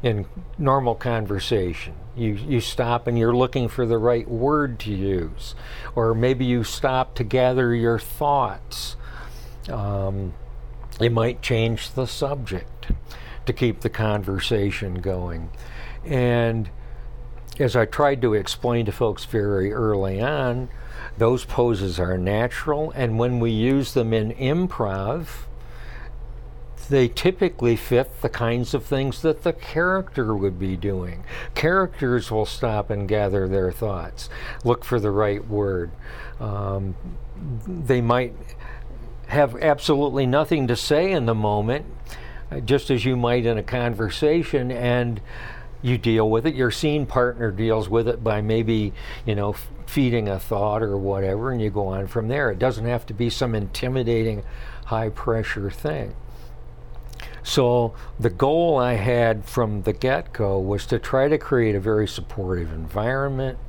in 0.03 0.25
normal 0.57 0.95
conversation 0.95 1.93
you, 2.15 2.33
you 2.33 2.61
stop 2.61 3.07
and 3.07 3.19
you're 3.19 3.35
looking 3.35 3.67
for 3.67 3.85
the 3.85 3.97
right 3.97 4.27
word 4.27 4.79
to 4.79 4.91
use. 4.91 5.55
Or 5.95 6.13
maybe 6.13 6.45
you 6.45 6.63
stop 6.63 7.15
to 7.15 7.23
gather 7.23 7.75
your 7.75 7.99
thoughts. 7.99 8.95
Um, 9.69 10.33
it 10.99 11.11
might 11.11 11.41
change 11.41 11.91
the 11.91 12.05
subject 12.05 12.87
to 13.45 13.53
keep 13.53 13.81
the 13.81 13.89
conversation 13.89 14.95
going. 14.95 15.49
And 16.05 16.69
as 17.59 17.75
I 17.75 17.85
tried 17.85 18.21
to 18.21 18.33
explain 18.33 18.85
to 18.85 18.91
folks 18.91 19.25
very 19.25 19.73
early 19.73 20.21
on, 20.21 20.69
those 21.17 21.45
poses 21.45 21.99
are 21.99 22.17
natural, 22.17 22.91
and 22.91 23.17
when 23.17 23.39
we 23.39 23.51
use 23.51 23.93
them 23.93 24.13
in 24.13 24.33
improv, 24.33 25.27
they 26.89 27.07
typically 27.07 27.75
fit 27.75 28.21
the 28.21 28.29
kinds 28.29 28.73
of 28.73 28.85
things 28.85 29.21
that 29.21 29.43
the 29.43 29.53
character 29.53 30.35
would 30.35 30.59
be 30.59 30.75
doing. 30.75 31.23
Characters 31.53 32.31
will 32.31 32.45
stop 32.45 32.89
and 32.89 33.07
gather 33.07 33.47
their 33.47 33.71
thoughts, 33.71 34.29
look 34.63 34.83
for 34.83 34.99
the 34.99 35.11
right 35.11 35.45
word. 35.47 35.91
Um, 36.39 36.95
they 37.67 38.01
might 38.01 38.33
have 39.27 39.55
absolutely 39.57 40.25
nothing 40.25 40.67
to 40.67 40.75
say 40.75 41.11
in 41.11 41.25
the 41.25 41.35
moment, 41.35 41.85
uh, 42.51 42.59
just 42.59 42.89
as 42.91 43.05
you 43.05 43.15
might 43.15 43.45
in 43.45 43.57
a 43.57 43.63
conversation, 43.63 44.71
and 44.71 45.21
you 45.81 45.97
deal 45.97 46.29
with 46.29 46.45
it. 46.45 46.55
Your 46.55 46.71
scene 46.71 47.05
partner 47.05 47.51
deals 47.51 47.89
with 47.89 48.07
it 48.07 48.23
by 48.23 48.41
maybe, 48.41 48.93
you 49.25 49.35
know, 49.35 49.51
f- 49.51 49.67
feeding 49.85 50.27
a 50.27 50.39
thought 50.39 50.81
or 50.81 50.97
whatever, 50.97 51.51
and 51.51 51.61
you 51.61 51.69
go 51.69 51.87
on 51.87 52.07
from 52.07 52.27
there. 52.27 52.51
It 52.51 52.59
doesn't 52.59 52.85
have 52.85 53.05
to 53.07 53.13
be 53.13 53.29
some 53.29 53.55
intimidating, 53.55 54.43
high 54.85 55.09
pressure 55.09 55.69
thing. 55.69 56.15
So 57.45 57.93
the 58.19 58.31
goal 58.31 58.79
I 58.79 58.93
had 58.93 59.45
from 59.45 59.83
the 59.83 59.93
get-go 59.93 60.59
was 60.59 60.87
to 60.87 60.97
try 60.97 61.27
to 61.27 61.37
create 61.37 61.75
a 61.75 61.79
very 61.79 62.07
supportive 62.07 62.73
environment. 62.73 63.59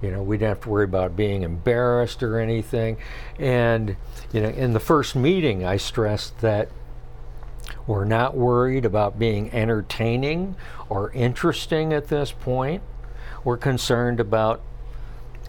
You 0.00 0.12
know, 0.12 0.22
we 0.22 0.38
didn't 0.38 0.50
have 0.50 0.60
to 0.62 0.68
worry 0.68 0.84
about 0.84 1.16
being 1.16 1.42
embarrassed 1.42 2.22
or 2.22 2.38
anything. 2.38 2.98
And 3.36 3.96
you 4.32 4.42
know, 4.42 4.48
in 4.48 4.74
the 4.74 4.80
first 4.80 5.16
meeting, 5.16 5.64
I 5.64 5.76
stressed 5.76 6.38
that 6.38 6.68
we're 7.88 8.04
not 8.04 8.36
worried 8.36 8.84
about 8.84 9.18
being 9.18 9.52
entertaining 9.52 10.54
or 10.88 11.10
interesting 11.10 11.92
at 11.92 12.06
this 12.06 12.30
point. 12.30 12.82
We're 13.42 13.56
concerned 13.56 14.20
about 14.20 14.60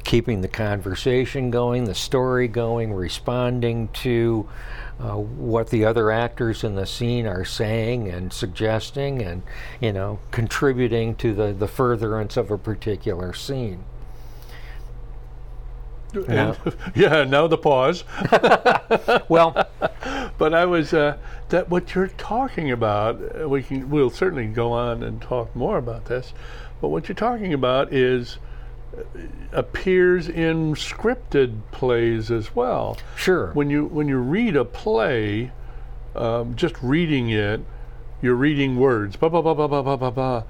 keeping 0.04 0.42
the 0.42 0.48
conversation 0.48 1.52
going, 1.52 1.84
the 1.84 1.94
story 1.94 2.48
going, 2.48 2.92
responding 2.92 3.90
to 3.90 4.50
uh, 5.00 5.16
what 5.16 5.70
the 5.70 5.86
other 5.86 6.12
actors 6.12 6.63
in 6.63 6.75
the 6.75 6.86
scene 6.86 7.27
are 7.27 7.46
saying 7.46 8.08
and 8.08 8.34
suggesting 8.34 9.22
and 9.22 9.44
you 9.80 9.94
know 9.94 10.20
contributing 10.32 11.16
to 11.16 11.34
the, 11.34 11.54
the 11.54 11.68
furtherance 11.68 12.38
of 12.38 12.51
a 12.51 12.58
particular 12.58 13.34
scene. 13.34 13.84
Yeah, 16.13 16.56
yeah 16.96 17.24
now 17.24 17.48
the 17.48 17.58
pause. 17.58 18.04
Well 19.30 19.68
but 20.38 20.54
i 20.54 20.66
was 20.66 20.94
uh, 20.94 21.18
that 21.50 21.70
what 21.70 21.96
you're 21.96 22.08
talking 22.08 22.72
about 22.72 23.20
uh, 23.39 23.50
we 23.50 23.63
can 23.63 23.89
we'll 23.89 24.10
certainly 24.10 24.48
go 24.48 24.72
on 24.72 25.04
and 25.04 25.22
talk 25.22 25.56
more 25.56 25.77
about 25.77 26.06
this 26.06 26.34
but 26.82 26.89
what 26.89 27.08
you're 27.08 27.16
talking 27.16 27.54
about 27.54 27.92
is 27.92 28.38
appears 29.51 30.27
in 30.27 30.74
scripted 30.74 31.60
plays 31.72 32.32
as 32.32 32.56
well. 32.56 32.98
Sure. 33.16 33.51
When 33.54 33.70
you 33.70 33.86
when 33.86 34.08
you 34.08 34.18
read 34.18 34.56
a 34.56 34.66
play, 34.66 35.51
um, 36.16 36.56
just 36.56 36.75
reading 36.82 37.30
it, 37.30 37.62
you're 38.22 38.36
reading 38.36 38.77
words, 38.77 39.16
blah 39.16 39.30
blah 39.30 39.42
blah 39.42 39.54
blah 39.54 39.82
blah 39.82 39.96
blah 39.96 40.12
blah, 40.12 40.44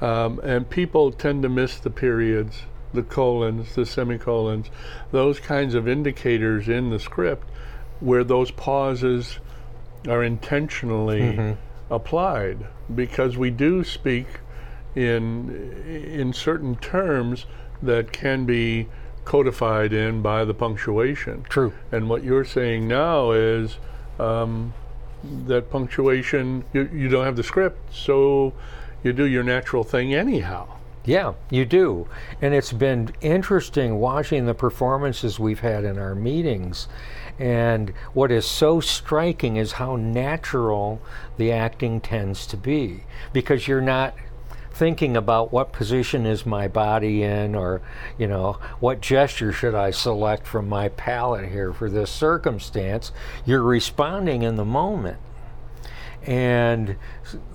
um, 0.00 0.40
and 0.40 0.68
people 0.68 1.12
tend 1.12 1.42
to 1.42 1.48
miss 1.48 1.78
the 1.78 1.90
periods, 1.90 2.62
the 2.92 3.02
colons, 3.02 3.74
the 3.74 3.86
semicolons, 3.86 4.70
those 5.10 5.40
kinds 5.40 5.74
of 5.74 5.88
indicators 5.88 6.68
in 6.68 6.90
the 6.90 6.98
script, 6.98 7.48
where 8.00 8.24
those 8.24 8.50
pauses 8.50 9.38
are 10.08 10.22
intentionally 10.22 11.20
mm-hmm. 11.20 11.92
applied 11.92 12.66
because 12.94 13.36
we 13.36 13.50
do 13.50 13.82
speak 13.82 14.26
in 14.94 15.50
in 16.12 16.32
certain 16.32 16.76
terms 16.76 17.46
that 17.82 18.12
can 18.12 18.44
be 18.44 18.88
codified 19.24 19.92
in 19.92 20.22
by 20.22 20.44
the 20.44 20.54
punctuation. 20.54 21.44
True. 21.48 21.72
And 21.90 22.08
what 22.08 22.24
you're 22.24 22.44
saying 22.44 22.86
now 22.86 23.32
is 23.32 23.78
um, 24.18 24.74
that 25.46 25.70
punctuation, 25.70 26.64
you, 26.72 26.88
you 26.92 27.08
don't 27.08 27.24
have 27.24 27.36
the 27.36 27.42
script, 27.42 27.94
so 27.94 28.52
you 29.02 29.12
do 29.12 29.24
your 29.24 29.42
natural 29.42 29.84
thing 29.84 30.14
anyhow. 30.14 30.68
Yeah, 31.06 31.34
you 31.50 31.66
do. 31.66 32.08
And 32.40 32.54
it's 32.54 32.72
been 32.72 33.14
interesting 33.20 33.96
watching 33.96 34.46
the 34.46 34.54
performances 34.54 35.38
we've 35.38 35.60
had 35.60 35.84
in 35.84 35.98
our 35.98 36.14
meetings. 36.14 36.88
And 37.38 37.90
what 38.14 38.30
is 38.30 38.46
so 38.46 38.80
striking 38.80 39.56
is 39.56 39.72
how 39.72 39.96
natural 39.96 41.02
the 41.36 41.52
acting 41.52 42.00
tends 42.00 42.46
to 42.46 42.56
be 42.56 43.04
because 43.32 43.68
you're 43.68 43.82
not 43.82 44.14
thinking 44.74 45.16
about 45.16 45.52
what 45.52 45.72
position 45.72 46.26
is 46.26 46.44
my 46.44 46.66
body 46.66 47.22
in 47.22 47.54
or 47.54 47.80
you 48.18 48.26
know 48.26 48.58
what 48.80 49.00
gesture 49.00 49.52
should 49.52 49.74
i 49.74 49.90
select 49.90 50.46
from 50.46 50.68
my 50.68 50.88
palette 50.88 51.48
here 51.50 51.72
for 51.72 51.88
this 51.88 52.10
circumstance 52.10 53.12
you're 53.44 53.62
responding 53.62 54.42
in 54.42 54.56
the 54.56 54.64
moment 54.64 55.18
and 56.26 56.96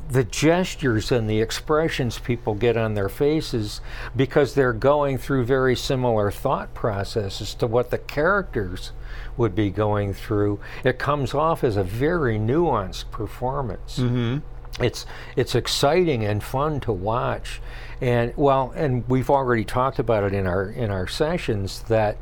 the 0.10 0.24
gestures 0.24 1.12
and 1.12 1.30
the 1.30 1.42
expressions 1.42 2.20
people 2.20 2.56
get 2.56 2.78
on 2.78 2.94
their 2.94 3.10
faces 3.10 3.82
because 4.16 4.54
they're 4.54 4.74
going 4.74 5.18
through 5.18 5.44
very 5.44 5.76
similar 5.76 6.32
thought 6.32 6.74
processes 6.74 7.54
to 7.54 7.68
what 7.68 7.92
the 7.92 7.98
characters 7.98 8.92
would 9.38 9.54
be 9.54 9.70
going 9.70 10.14
through 10.14 10.60
it 10.84 10.98
comes 10.98 11.34
off 11.34 11.64
as 11.64 11.76
a 11.76 11.84
very 11.84 12.38
nuanced 12.40 13.10
performance 13.12 14.00
Mm-hmm. 14.00 14.38
It's 14.82 15.06
it's 15.36 15.56
exciting 15.56 16.26
and 16.26 16.44
fun 16.44 16.80
to 16.82 16.92
watch. 16.92 17.62
And 18.02 18.34
well 18.36 18.72
and 18.76 19.08
we've 19.10 19.30
already 19.30 19.66
talked 19.66 20.00
about 20.00 20.24
it 20.24 20.34
in 20.34 20.48
our 20.48 20.70
in 20.70 20.90
our 20.92 21.08
sessions 21.08 21.82
that 21.84 22.18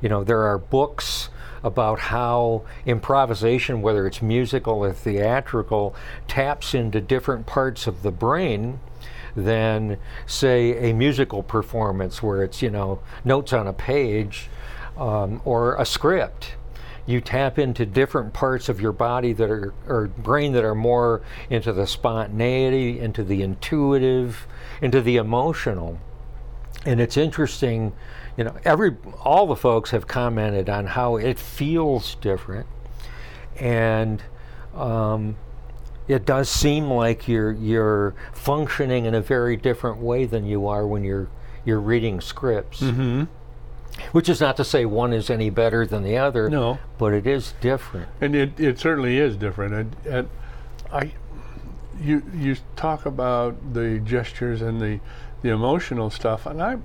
you 0.00 0.08
know 0.08 0.24
there 0.24 0.42
are 0.42 0.58
books 0.58 1.30
about 1.62 1.98
how 1.98 2.62
improvisation 2.84 3.82
whether 3.82 4.06
it's 4.06 4.22
musical 4.22 4.84
or 4.84 4.92
theatrical 4.92 5.94
taps 6.28 6.74
into 6.74 7.00
different 7.00 7.46
parts 7.46 7.86
of 7.86 8.02
the 8.02 8.10
brain 8.10 8.78
than 9.34 9.98
say 10.26 10.90
a 10.90 10.94
musical 10.94 11.42
performance 11.42 12.22
where 12.22 12.42
it's 12.42 12.62
you 12.62 12.70
know 12.70 13.00
notes 13.24 13.52
on 13.52 13.66
a 13.66 13.72
page 13.72 14.48
um, 14.96 15.40
or 15.44 15.76
a 15.76 15.84
script 15.84 16.55
you 17.06 17.20
tap 17.20 17.58
into 17.58 17.86
different 17.86 18.32
parts 18.32 18.68
of 18.68 18.80
your 18.80 18.92
body 18.92 19.32
that 19.32 19.50
are 19.50 19.72
or 19.86 20.08
brain 20.08 20.52
that 20.52 20.64
are 20.64 20.74
more 20.74 21.22
into 21.48 21.72
the 21.72 21.86
spontaneity 21.86 22.98
into 22.98 23.22
the 23.22 23.42
intuitive 23.42 24.46
into 24.82 25.00
the 25.00 25.16
emotional. 25.16 25.98
And 26.84 27.00
it's 27.00 27.16
interesting 27.16 27.92
you 28.36 28.44
know 28.44 28.56
every 28.64 28.96
all 29.22 29.46
the 29.46 29.56
folks 29.56 29.90
have 29.90 30.06
commented 30.06 30.68
on 30.68 30.86
how 30.86 31.16
it 31.16 31.38
feels 31.38 32.16
different. 32.16 32.66
And 33.58 34.22
um, 34.74 35.36
it 36.08 36.24
does 36.24 36.48
seem 36.48 36.90
like 36.90 37.26
you're 37.26 37.52
you're 37.52 38.14
functioning 38.32 39.06
in 39.06 39.14
a 39.14 39.20
very 39.20 39.56
different 39.56 39.98
way 39.98 40.24
than 40.24 40.46
you 40.46 40.66
are 40.66 40.86
when 40.86 41.04
you're 41.04 41.28
you're 41.64 41.80
reading 41.80 42.20
scripts. 42.20 42.80
Mm-hmm. 42.80 43.24
Which 44.12 44.28
is 44.28 44.40
not 44.40 44.56
to 44.56 44.64
say 44.64 44.84
one 44.84 45.12
is 45.12 45.30
any 45.30 45.50
better 45.50 45.86
than 45.86 46.02
the 46.02 46.16
other 46.16 46.48
No. 46.50 46.78
but 46.98 47.12
it 47.12 47.26
is 47.26 47.54
different 47.60 48.08
And 48.20 48.34
it, 48.34 48.58
it 48.58 48.78
certainly 48.78 49.18
is 49.18 49.36
different. 49.36 49.74
And, 49.74 49.96
and 50.06 50.28
I, 50.92 51.12
you 52.00 52.22
you 52.34 52.56
talk 52.76 53.06
about 53.06 53.72
the 53.72 53.98
gestures 54.00 54.60
and 54.62 54.80
the, 54.80 55.00
the 55.42 55.48
emotional 55.48 56.10
stuff, 56.10 56.44
and 56.46 56.62
I, 56.62 56.76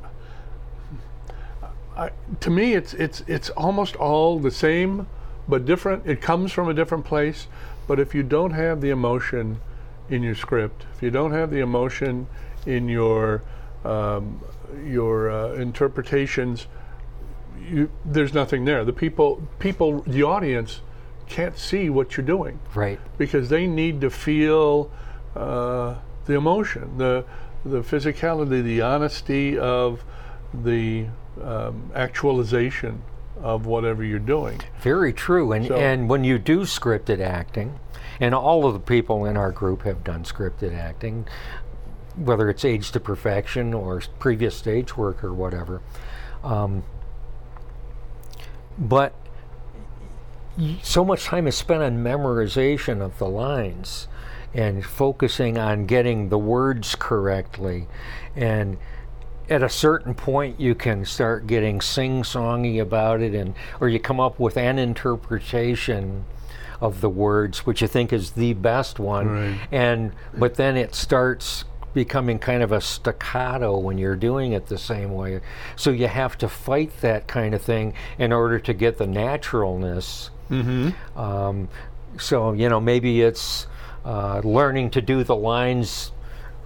I, 1.98 2.10
to 2.40 2.50
me, 2.50 2.74
it's 2.74 2.94
it's 2.94 3.22
it's 3.28 3.50
almost 3.52 3.96
all 3.98 4.40
the 4.40 4.52
same, 4.52 5.08
but 5.48 5.66
different. 5.66 6.08
It 6.08 6.22
comes 6.22 6.52
from 6.52 6.70
a 6.70 6.74
different 6.74 7.06
place. 7.06 7.48
But 7.88 8.00
if 8.00 8.16
you 8.16 8.24
don't 8.24 8.52
have 8.52 8.80
the 8.80 8.90
emotion 8.90 9.60
in 10.10 10.24
your 10.24 10.36
script, 10.36 10.86
if 10.96 11.04
you 11.04 11.12
don't 11.12 11.34
have 11.34 11.52
the 11.52 11.60
emotion 11.60 12.28
in 12.66 12.88
your 12.88 13.44
um, 13.84 14.40
your 14.86 15.30
uh, 15.30 15.54
interpretations, 15.54 16.68
you, 17.70 17.90
there's 18.06 18.34
nothing 18.34 18.66
there. 18.66 18.84
The 18.86 18.94
people, 18.94 19.48
people, 19.60 20.02
the 20.02 20.24
audience 20.24 20.82
can't 21.28 21.58
see 21.58 21.90
what 21.90 22.18
you're 22.18 22.26
doing 22.26 22.60
right 22.76 23.00
because 23.18 23.48
they 23.50 23.66
need 23.66 24.02
to 24.02 24.10
feel 24.10 24.92
uh, 25.36 25.96
the 26.26 26.34
emotion, 26.34 26.98
the 26.98 27.24
the 27.64 27.82
physicality, 27.82 28.64
the 28.64 28.82
honesty 28.82 29.58
of 29.58 30.04
the 30.54 31.06
um, 31.42 31.92
actualization 31.96 33.02
of 33.42 33.66
whatever 33.66 34.04
you're 34.04 34.20
doing. 34.20 34.60
Very 34.82 35.14
true. 35.14 35.52
And 35.52 35.68
So- 35.68 35.76
and 35.76 36.10
when 36.10 36.24
you 36.24 36.38
do 36.38 36.62
scripted 36.62 37.20
acting, 37.22 37.80
and 38.20 38.36
all 38.36 38.66
of 38.66 38.74
the 38.74 38.80
people 38.80 39.26
in 39.26 39.38
our 39.38 39.52
group 39.52 39.84
have 39.84 40.04
done 40.04 40.24
scripted 40.24 40.78
acting, 40.78 41.28
whether 42.16 42.50
it's 42.50 42.66
Age 42.66 42.92
to 42.92 43.00
Perfection 43.00 43.74
or 43.74 44.02
previous 44.20 44.56
stage 44.56 44.98
work 44.98 45.24
or 45.24 45.34
whatever. 45.34 45.82
Um, 46.44 46.84
but 48.78 49.14
so 50.82 51.04
much 51.06 51.26
time 51.26 51.48
is 51.48 51.56
spent 51.56 51.82
on 51.82 51.98
memorization 52.04 53.02
of 53.02 53.18
the 53.18 53.28
lines 53.28 54.08
and 54.54 54.86
focusing 54.86 55.58
on 55.58 55.86
getting 55.86 56.30
the 56.30 56.38
words 56.38 56.96
correctly 56.96 57.88
and 58.36 58.78
at 59.50 59.64
a 59.64 59.70
certain 59.70 60.14
point 60.14 60.60
you 60.60 60.76
can 60.76 61.06
start 61.06 61.48
getting 61.48 61.80
sing-songy 61.80 62.82
about 62.82 63.22
it 63.22 63.34
and 63.34 63.56
or 63.80 63.88
you 63.88 64.00
come 64.00 64.20
up 64.20 64.40
with 64.40 64.58
an 64.58 64.78
interpretation 64.78 66.26
of 66.82 67.00
the 67.02 67.10
words 67.10 67.66
which 67.66 67.82
you 67.82 67.88
think 67.88 68.12
is 68.12 68.32
the 68.32 68.54
best 68.54 69.00
one 69.00 69.28
Right. 69.30 69.60
and 69.72 70.12
but 70.38 70.56
then 70.56 70.76
it 70.76 70.94
starts 70.96 71.64
becoming 71.94 72.40
kind 72.40 72.64
of 72.64 72.72
a 72.72 72.80
staccato 72.82 73.78
when 73.78 73.98
you're 73.98 74.16
doing 74.16 74.54
it 74.54 74.68
the 74.68 74.78
same 74.78 75.12
way 75.14 75.42
so 75.76 75.92
you 75.92 76.08
have 76.08 76.38
to 76.38 76.48
fight 76.48 76.92
that 77.02 77.28
kind 77.28 77.54
of 77.54 77.62
thing 77.62 77.94
in 78.18 78.32
order 78.32 78.60
to 78.60 78.74
get 78.74 78.98
the 78.98 79.08
naturalness 79.08 80.30
Mm-hmm. 80.50 81.18
um, 81.18 81.70
so 82.18 82.52
you 82.52 82.68
know 82.68 82.82
maybe 82.82 83.22
it's 83.22 83.68
uh, 84.04 84.42
learning 84.44 84.90
to 84.92 85.02
do 85.02 85.24
the 85.24 85.36
lines 85.36 86.12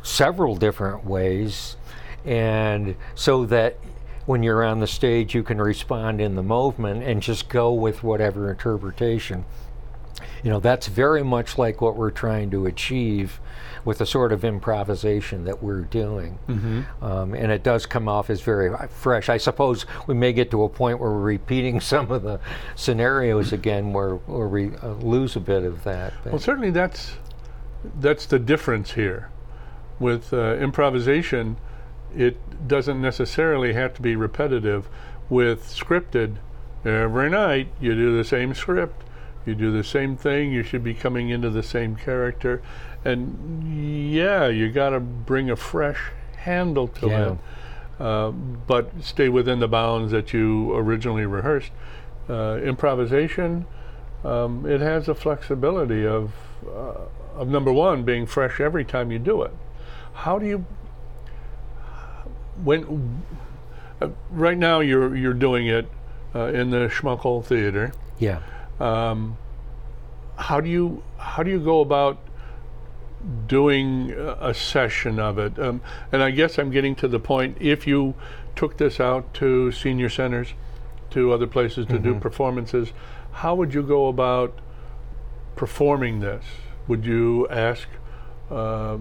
several 0.02 0.56
different 0.56 1.06
ways, 1.06 1.78
and 2.24 2.96
so 3.14 3.46
that 3.46 3.78
when 4.26 4.42
you're 4.42 4.64
on 4.64 4.80
the 4.80 4.88
stage 4.88 5.36
you 5.36 5.44
can 5.44 5.60
respond 5.62 6.20
in 6.20 6.36
the 6.36 6.42
movement 6.42 7.04
and 7.04 7.22
just 7.22 7.48
go 7.48 7.72
with 7.74 8.02
whatever 8.04 8.50
interpretation. 8.50 9.46
You 10.44 10.50
know 10.50 10.60
that's 10.60 10.88
very 10.88 11.24
much 11.24 11.58
like 11.58 11.82
what 11.82 11.96
we're 11.96 12.12
trying 12.12 12.50
to 12.52 12.66
achieve 12.66 13.40
with 13.86 14.00
the 14.00 14.06
sort 14.06 14.32
of 14.32 14.44
improvisation 14.44 15.46
that 15.46 15.62
we're 15.62 15.82
doing. 15.82 16.40
Mm-hmm. 16.50 17.04
Um, 17.04 17.34
and 17.36 17.52
it 17.52 17.64
does 17.64 17.86
come 17.86 18.10
off 18.10 18.30
as 18.32 18.42
very 18.42 18.76
fresh. 18.90 19.30
I 19.30 19.38
suppose 19.38 19.86
we 20.08 20.16
may 20.16 20.34
get 20.34 20.52
to 20.52 20.64
a 20.64 20.70
point 20.70 21.00
where 21.00 21.12
we're 21.12 21.20
repeating 21.20 21.80
some 21.80 22.12
of 22.12 22.24
the 22.24 22.40
scenarios 22.76 23.54
again, 23.54 23.94
where, 23.94 24.16
where 24.16 24.48
we 24.48 24.76
uh, 24.78 24.94
lose 24.94 25.36
a 25.36 25.40
bit 25.40 25.64
of 25.64 25.84
that. 25.84 26.14
Well, 26.26 26.40
certainly 26.40 26.72
that's 26.72 27.14
that's 28.00 28.26
the 28.26 28.40
difference 28.40 28.94
here. 28.94 29.30
With 30.00 30.34
uh, 30.34 30.56
improvisation, 30.56 31.58
it 32.16 32.68
doesn't 32.68 33.00
necessarily 33.00 33.74
have 33.74 33.94
to 33.94 34.02
be 34.02 34.16
repetitive. 34.16 34.90
With 35.30 35.64
scripted, 35.64 36.38
every 36.84 37.30
night 37.30 37.70
you 37.80 37.96
do 37.96 38.16
the 38.18 38.24
same 38.24 38.54
script, 38.54 39.05
you 39.46 39.56
do 39.56 39.72
the 39.72 39.84
same 39.84 40.16
thing. 40.18 40.52
You 40.52 40.64
should 40.64 40.84
be 40.84 40.94
coming 40.94 41.30
into 41.30 41.50
the 41.50 41.64
same 41.64 41.96
character, 41.96 42.62
and 43.04 44.12
yeah, 44.12 44.48
you 44.48 44.72
got 44.72 44.90
to 44.92 45.00
bring 45.00 45.50
a 45.50 45.56
fresh 45.56 46.12
handle 46.38 46.88
to 46.88 47.08
Yeah. 47.08 47.32
it, 47.32 47.38
uh, 48.02 48.32
but 48.32 48.92
stay 49.02 49.30
within 49.30 49.60
the 49.60 49.68
bounds 49.68 50.12
that 50.12 50.34
you 50.34 50.74
originally 50.76 51.26
rehearsed. 51.26 51.72
Uh, 52.30 52.58
improvisation, 52.64 53.66
um, 54.24 54.66
it 54.66 54.82
has 54.82 55.08
a 55.08 55.14
flexibility 55.16 56.06
of 56.06 56.32
uh, 56.68 57.02
of 57.40 57.48
number 57.50 57.72
one 57.72 58.04
being 58.04 58.26
fresh 58.26 58.60
every 58.60 58.84
time 58.86 59.12
you 59.12 59.20
do 59.20 59.42
it. 59.44 59.52
How 60.14 60.40
do 60.40 60.46
you 60.48 60.66
when 62.64 63.24
uh, 64.02 64.10
right 64.32 64.58
now 64.58 64.80
you're 64.80 65.16
you're 65.16 65.34
doing 65.34 65.68
it 65.68 65.88
uh, 66.34 66.46
in 66.48 66.70
the 66.72 66.88
Schmuckal 66.90 67.44
Theater? 67.44 67.94
yeah. 68.18 68.40
Um, 68.80 69.38
how 70.38 70.60
do 70.60 70.70
you 70.70 71.04
how 71.18 71.44
do 71.44 71.50
you 71.50 71.60
go 71.60 71.82
about 71.82 72.18
doing 73.48 74.12
a 74.12 74.54
session 74.54 75.20
of 75.20 75.38
it? 75.40 75.58
Um, 75.58 75.82
and 76.12 76.22
I 76.22 76.32
guess 76.32 76.58
I'm 76.58 76.72
getting 76.72 76.96
to 76.96 77.08
the 77.08 77.20
point. 77.20 77.58
If 77.60 77.88
you 77.88 78.16
took 78.56 78.78
this 78.78 79.00
out 79.00 79.34
to 79.36 79.72
senior 79.72 80.10
centers, 80.10 80.54
to 81.12 81.32
other 81.32 81.48
places 81.48 81.86
to 81.86 81.98
do 81.98 82.14
performances, 82.20 82.92
how 83.32 83.56
would 83.56 83.74
you 83.74 83.82
go 83.82 84.08
about 84.08 84.60
performing 85.56 86.20
this? 86.20 86.44
Would 86.88 87.06
you 87.06 87.48
ask 87.48 87.88
uh, 88.52 88.98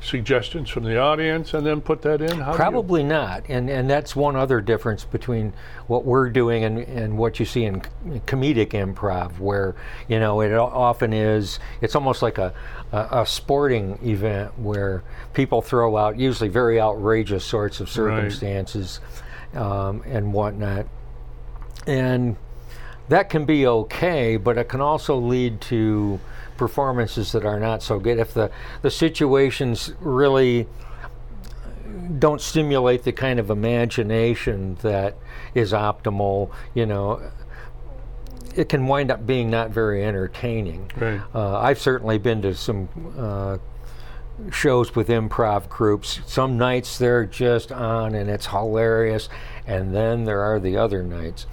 suggestions 0.00 0.70
from 0.70 0.84
the 0.84 0.98
audience 0.98 1.54
and 1.54 1.66
then 1.66 1.80
put 1.80 2.02
that 2.02 2.20
in? 2.20 2.38
How 2.38 2.54
Probably 2.54 3.02
not, 3.02 3.44
and 3.48 3.68
and 3.68 3.88
that's 3.88 4.14
one 4.14 4.36
other 4.36 4.60
difference 4.60 5.04
between 5.04 5.52
what 5.86 6.04
we're 6.04 6.30
doing 6.30 6.64
and, 6.64 6.78
and 6.78 7.18
what 7.18 7.40
you 7.40 7.46
see 7.46 7.64
in 7.64 7.82
comedic 8.26 8.70
improv, 8.70 9.38
where 9.38 9.74
you 10.08 10.18
know 10.18 10.40
it 10.40 10.52
often 10.52 11.12
is. 11.12 11.58
It's 11.80 11.94
almost 11.94 12.22
like 12.22 12.38
a, 12.38 12.54
a, 12.92 13.20
a 13.22 13.26
sporting 13.26 13.98
event 14.02 14.58
where 14.58 15.02
people 15.34 15.62
throw 15.62 15.96
out 15.96 16.18
usually 16.18 16.48
very 16.48 16.80
outrageous 16.80 17.44
sorts 17.44 17.80
of 17.80 17.88
circumstances 17.88 19.00
um, 19.54 20.02
and 20.06 20.32
whatnot, 20.32 20.86
and 21.86 22.36
that 23.08 23.30
can 23.30 23.44
be 23.44 23.66
okay, 23.66 24.36
but 24.36 24.58
it 24.58 24.68
can 24.68 24.80
also 24.80 25.16
lead 25.16 25.60
to 25.62 26.20
performances 26.58 27.32
that 27.32 27.46
are 27.46 27.58
not 27.58 27.82
so 27.82 27.98
good 27.98 28.18
if 28.18 28.34
the 28.34 28.50
the 28.82 28.90
situations 28.90 29.92
really 30.00 30.66
don't 32.18 32.40
stimulate 32.40 33.04
the 33.04 33.12
kind 33.12 33.38
of 33.38 33.50
imagination 33.50 34.76
that 34.82 35.16
is 35.54 35.72
optimal, 35.72 36.50
you 36.74 36.86
know, 36.86 37.20
it 38.54 38.68
can 38.68 38.86
wind 38.86 39.10
up 39.10 39.26
being 39.26 39.50
not 39.50 39.70
very 39.70 40.04
entertaining. 40.04 40.90
Right. 40.96 41.20
Uh, 41.34 41.58
I've 41.58 41.78
certainly 41.78 42.18
been 42.18 42.42
to 42.42 42.54
some 42.54 42.88
uh, 43.16 43.58
shows 44.50 44.94
with 44.94 45.08
improv 45.08 45.68
groups. 45.68 46.20
Some 46.26 46.56
nights 46.56 46.98
they're 46.98 47.26
just 47.26 47.72
on 47.72 48.14
and 48.14 48.30
it's 48.30 48.46
hilarious, 48.46 49.28
and 49.66 49.94
then 49.94 50.24
there 50.24 50.40
are 50.40 50.58
the 50.58 50.76
other 50.76 51.02
nights. 51.02 51.46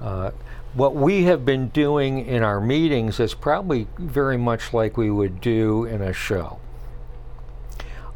Uh, 0.00 0.32
what 0.74 0.94
we 0.94 1.24
have 1.24 1.44
been 1.44 1.68
doing 1.68 2.26
in 2.26 2.42
our 2.42 2.60
meetings 2.60 3.20
is 3.20 3.32
probably 3.32 3.86
very 3.96 4.36
much 4.36 4.72
like 4.72 4.96
we 4.96 5.10
would 5.10 5.40
do 5.40 5.84
in 5.84 6.02
a 6.02 6.12
show. 6.12 6.58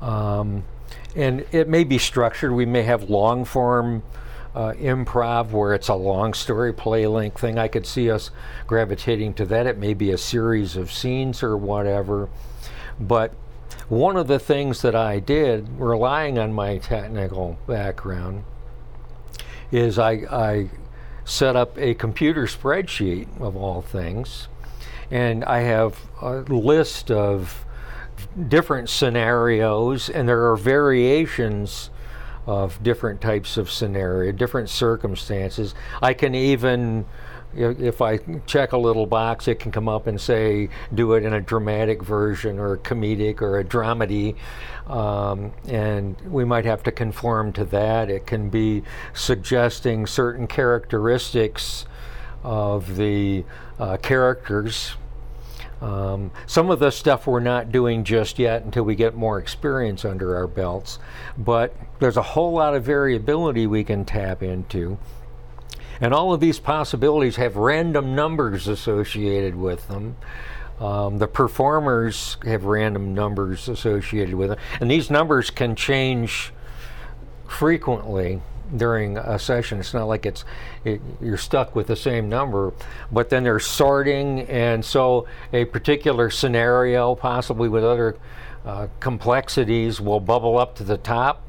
Um, 0.01 0.65
and 1.15 1.47
it 1.53 1.69
may 1.69 1.85
be 1.85 1.99
structured. 1.99 2.53
We 2.53 2.67
may 2.67 2.83
have 2.83 3.09
long 3.09 3.45
form 3.45 4.03
uh, 4.55 4.73
improv 4.73 5.51
where 5.51 5.75
it's 5.75 5.89
a 5.89 5.95
long 5.95 6.35
story 6.35 6.73
play 6.73 7.07
length 7.07 7.41
thing. 7.41 7.59
I 7.59 7.69
could 7.69 7.87
see 7.87 8.11
us 8.11 8.31
gravitating 8.67 9.35
to 9.35 9.45
that. 9.47 9.67
It 9.67 9.79
may 9.79 9.95
be 9.95 10.11
a 10.11 10.19
series 10.19 10.77
of 10.77 10.93
scenes 10.93 11.43
or 11.43 11.57
whatever. 11.57 12.29
But 12.99 13.35
one 13.89 14.17
of 14.17 14.27
the 14.27 14.39
things 14.39 14.83
that 14.83 14.97
I 14.97 15.21
did, 15.21 15.69
relying 15.79 16.39
on 16.39 16.53
my 16.53 16.79
technical 16.79 17.59
background, 17.67 18.45
is 19.71 19.99
I, 19.99 20.13
I 20.31 20.71
set 21.29 21.55
up 21.57 21.77
a 21.79 21.93
computer 21.93 22.47
spreadsheet 22.47 23.29
of 23.39 23.55
all 23.55 23.83
things, 23.83 24.49
and 25.11 25.45
I 25.45 25.61
have 25.61 26.01
a 26.23 26.41
list 26.41 27.11
of 27.11 27.67
different 28.49 28.89
scenarios, 28.89 30.09
and 30.09 30.27
there 30.27 30.51
are 30.51 30.57
variations 30.57 31.91
of 32.47 32.83
different 32.83 33.21
types 33.21 33.59
of 33.59 33.71
scenario, 33.71 34.33
different 34.33 34.71
circumstances. 34.71 35.75
I 36.01 36.15
can 36.15 36.35
even, 36.35 37.05
if 37.55 38.01
I 38.01 38.19
check 38.47 38.73
a 38.73 38.79
little 38.79 39.07
box, 39.07 39.49
it 39.49 39.59
can 39.59 39.73
come 39.73 39.89
up 39.89 40.07
and 40.07 40.21
say, 40.21 40.69
do 40.95 41.15
it 41.15 41.25
in 41.25 41.33
a 41.33 41.41
dramatic 41.41 42.03
version 42.03 42.59
or 42.59 42.75
a 42.75 42.79
comedic 42.79 43.41
or 43.41 43.59
a 43.59 43.65
dramedy. 43.65 44.37
Um, 44.87 45.53
and 45.67 46.21
we 46.23 46.45
might 46.45 46.65
have 46.65 46.83
to 46.85 46.93
conform 46.93 47.53
to 47.55 47.65
that. 47.67 48.11
It 48.11 48.27
can 48.27 48.49
be 48.49 48.83
suggesting 49.15 50.07
certain 50.07 50.47
characteristics 50.47 51.87
of 52.43 52.97
the 52.97 53.45
uh, 53.79 53.97
characters 53.99 54.97
um, 55.81 56.33
some 56.47 56.71
of 56.71 56.81
the 56.81 56.91
stuff 56.91 57.27
we're 57.27 57.41
not 57.41 57.71
doing 57.71 58.03
just 58.03 58.39
yet 58.39 58.63
until 58.65 58.83
we 58.83 58.95
get 58.95 59.15
more 59.15 59.39
experience 59.39 60.05
under 60.05 60.37
our 60.37 60.47
belts, 60.47 60.99
but 61.37 61.75
there's 62.01 62.17
a 62.17 62.23
whole 62.23 62.53
lot 62.53 62.75
of 62.75 62.85
variability 62.85 63.67
we 63.67 63.85
can 63.85 64.05
tap 64.05 64.43
into. 64.43 64.99
And 66.01 66.15
all 66.15 66.33
of 66.33 66.41
these 66.41 66.59
possibilities 66.59 67.37
have 67.37 67.57
random 67.57 68.15
numbers 68.15 68.69
associated 68.69 69.55
with 69.57 69.89
them. 69.89 70.17
Um, 70.81 71.19
the 71.19 71.27
performers 71.27 72.37
have 72.45 72.65
random 72.65 73.15
numbers 73.15 73.69
associated 73.69 74.35
with 74.35 74.51
them. 74.51 74.59
And 74.81 74.91
these 74.91 75.11
numbers 75.11 75.51
can 75.51 75.75
change 75.75 76.53
frequently 77.49 78.41
during 78.77 79.17
a 79.17 79.39
session. 79.39 79.81
It's 79.81 79.95
not 79.95 80.05
like 80.05 80.27
it's 80.27 80.45
it, 80.85 81.01
you're 81.21 81.39
stuck 81.39 81.75
with 81.75 81.87
the 81.87 81.97
same 81.97 82.29
number, 82.29 82.73
but 83.11 83.31
then 83.31 83.45
there's 83.45 83.67
sorting, 83.67 84.41
and 84.43 84.85
so 84.85 85.27
a 85.53 85.65
particular 85.65 86.31
scenario, 86.31 87.15
possibly 87.15 87.69
with 87.69 87.85
other 87.85 88.17
uh, 88.67 88.89
complexities, 89.01 90.01
will 90.01 90.21
bubble 90.21 90.59
up 90.59 90.77
to 90.77 90.85
the 90.85 90.99
top, 90.99 91.43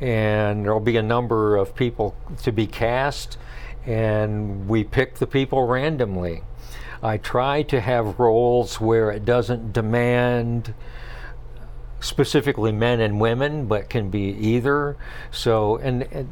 and 0.00 0.64
there'll 0.64 0.80
be 0.80 0.96
a 0.96 1.02
number 1.02 1.56
of 1.56 1.74
people 1.74 2.14
to 2.42 2.52
be 2.52 2.66
cast, 2.66 3.38
and 3.86 4.68
we 4.68 4.84
pick 4.84 5.16
the 5.16 5.26
people 5.26 5.66
randomly. 5.66 6.42
I 7.02 7.16
try 7.16 7.62
to 7.64 7.80
have 7.80 8.20
roles 8.20 8.80
where 8.80 9.10
it 9.10 9.24
doesn't 9.24 9.72
demand 9.72 10.72
specifically 12.02 12.72
men 12.72 13.00
and 13.00 13.18
women, 13.20 13.66
but 13.66 13.88
can 13.88 14.10
be 14.10 14.24
either. 14.38 14.96
So, 15.30 15.76
and, 15.78 16.02
and 16.12 16.28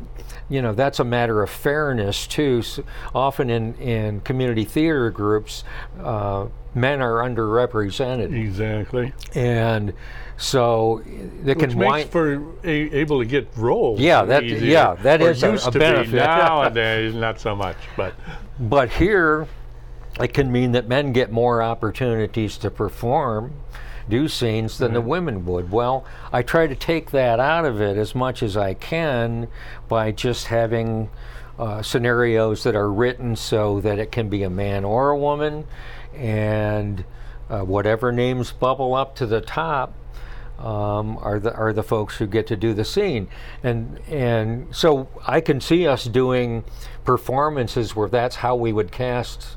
you 0.51 0.61
know, 0.61 0.75
that's 0.75 1.01
a 1.01 1.05
matter 1.05 1.43
of 1.43 1.49
fairness 1.49 2.27
too. 2.27 2.61
So 2.63 2.85
often 3.15 3.49
in, 3.49 3.75
in 3.77 4.21
community 4.21 4.65
theater 4.65 5.11
groups, 5.11 5.65
uh, 6.03 6.47
men 6.75 7.01
are 7.01 7.23
underrepresented, 7.23 8.37
Exactly. 8.39 9.13
and 9.35 9.93
so 10.37 11.03
they 11.43 11.55
Which 11.55 11.71
can 11.71 11.79
makes 11.79 11.91
wind. 11.93 12.11
for 12.11 12.43
a, 12.65 12.71
able 12.97 13.19
to 13.21 13.25
get 13.27 13.49
roles. 13.57 14.01
Yeah, 14.01 14.25
that- 14.25 14.43
easier, 14.45 14.69
yeah, 14.71 14.95
that 15.03 15.21
is 15.23 15.43
a- 15.43 15.55
a 15.55 15.59
to 15.59 15.79
benefit. 15.79 16.11
Be. 16.13 16.17
Nowadays, 16.19 17.15
not 17.15 17.39
so 17.41 17.55
much. 17.55 17.77
But 17.97 18.15
But 18.59 18.91
here, 18.91 19.47
it 20.21 20.33
can 20.35 20.51
mean 20.51 20.73
that 20.73 20.89
men 20.89 21.13
get 21.13 21.31
more 21.31 21.63
opportunities 21.63 22.57
to 22.59 22.71
perform, 22.71 23.53
do 24.09 24.29
scenes 24.29 24.79
than 24.79 24.93
the 24.93 25.01
women 25.01 25.45
would. 25.47 25.71
Well, 25.71 26.05
I 26.33 26.43
try 26.43 26.67
to 26.67 26.75
take 26.75 27.11
that 27.11 27.41
out 27.41 27.65
of 27.65 27.81
it 27.81 27.97
as 27.97 28.15
much 28.15 28.43
as 28.43 28.57
I 28.57 28.75
can 28.75 29.49
by 29.89 30.13
just 30.13 30.47
having 30.47 31.11
uh, 31.59 31.83
scenarios 31.83 32.63
that 32.65 32.75
are 32.75 32.91
written 32.91 33.37
so 33.37 33.81
that 33.81 33.99
it 33.99 34.11
can 34.11 34.29
be 34.29 34.43
a 34.43 34.51
man 34.51 34.85
or 34.85 35.11
a 35.11 35.19
woman, 35.19 35.67
and 36.15 37.05
uh, 37.51 37.61
whatever 37.61 38.13
names 38.13 38.53
bubble 38.53 38.95
up 38.95 39.15
to 39.17 39.27
the 39.27 39.41
top 39.41 39.95
um, 40.59 41.19
are 41.19 41.39
the 41.39 41.55
are 41.55 41.73
the 41.73 41.83
folks 41.83 42.17
who 42.17 42.27
get 42.27 42.47
to 42.47 42.57
do 42.57 42.75
the 42.75 42.85
scene, 42.85 43.29
and 43.63 43.99
and 44.09 44.75
so 44.75 45.09
I 45.27 45.41
can 45.41 45.61
see 45.61 45.87
us 45.87 46.05
doing 46.05 46.65
performances 47.05 47.97
where 47.97 48.09
that's 48.09 48.37
how 48.37 48.57
we 48.57 48.73
would 48.73 48.93
cast 48.93 49.57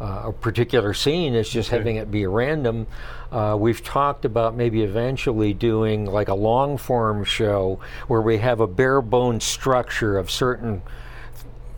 uh, 0.00 0.22
a 0.26 0.32
particular 0.32 0.94
scene 0.94 1.34
is 1.34 1.48
just 1.48 1.70
having 1.70 1.96
it 1.96 2.10
be 2.10 2.26
random. 2.26 2.86
Uh, 3.32 3.56
we've 3.58 3.82
talked 3.82 4.24
about 4.24 4.54
maybe 4.54 4.82
eventually 4.82 5.52
doing 5.52 6.06
like 6.06 6.28
a 6.28 6.34
long 6.34 6.78
form 6.78 7.24
show 7.24 7.80
where 8.06 8.22
we 8.22 8.38
have 8.38 8.60
a 8.60 8.66
bare 8.66 9.02
bones 9.02 9.44
structure 9.44 10.16
of 10.16 10.30
certain 10.30 10.82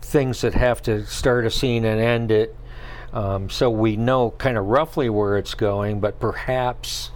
things 0.02 0.42
that 0.42 0.54
have 0.54 0.82
to 0.82 1.06
start 1.06 1.46
a 1.46 1.50
scene 1.50 1.84
and 1.84 2.00
end 2.00 2.30
it. 2.30 2.54
Um, 3.12 3.48
so 3.48 3.70
we 3.70 3.96
know 3.96 4.32
kind 4.32 4.56
of 4.56 4.66
roughly 4.66 5.08
where 5.08 5.38
it's 5.38 5.54
going, 5.54 6.00
but 6.00 6.20
perhaps, 6.20 7.10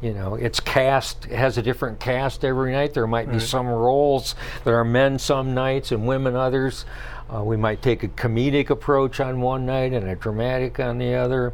you 0.00 0.14
know, 0.14 0.36
it's 0.36 0.60
cast, 0.60 1.26
it 1.26 1.32
has 1.32 1.58
a 1.58 1.62
different 1.62 2.00
cast 2.00 2.44
every 2.44 2.72
night. 2.72 2.94
There 2.94 3.06
might 3.06 3.30
be 3.30 3.40
some 3.40 3.66
roles 3.66 4.34
that 4.64 4.72
are 4.72 4.84
men 4.84 5.18
some 5.18 5.52
nights 5.52 5.92
and 5.92 6.06
women 6.06 6.36
others. 6.36 6.84
Uh, 7.32 7.42
we 7.42 7.56
might 7.56 7.82
take 7.82 8.02
a 8.02 8.08
comedic 8.08 8.70
approach 8.70 9.20
on 9.20 9.40
one 9.40 9.64
night 9.66 9.92
and 9.92 10.08
a 10.08 10.14
dramatic 10.14 10.78
on 10.78 10.98
the 10.98 11.14
other. 11.14 11.52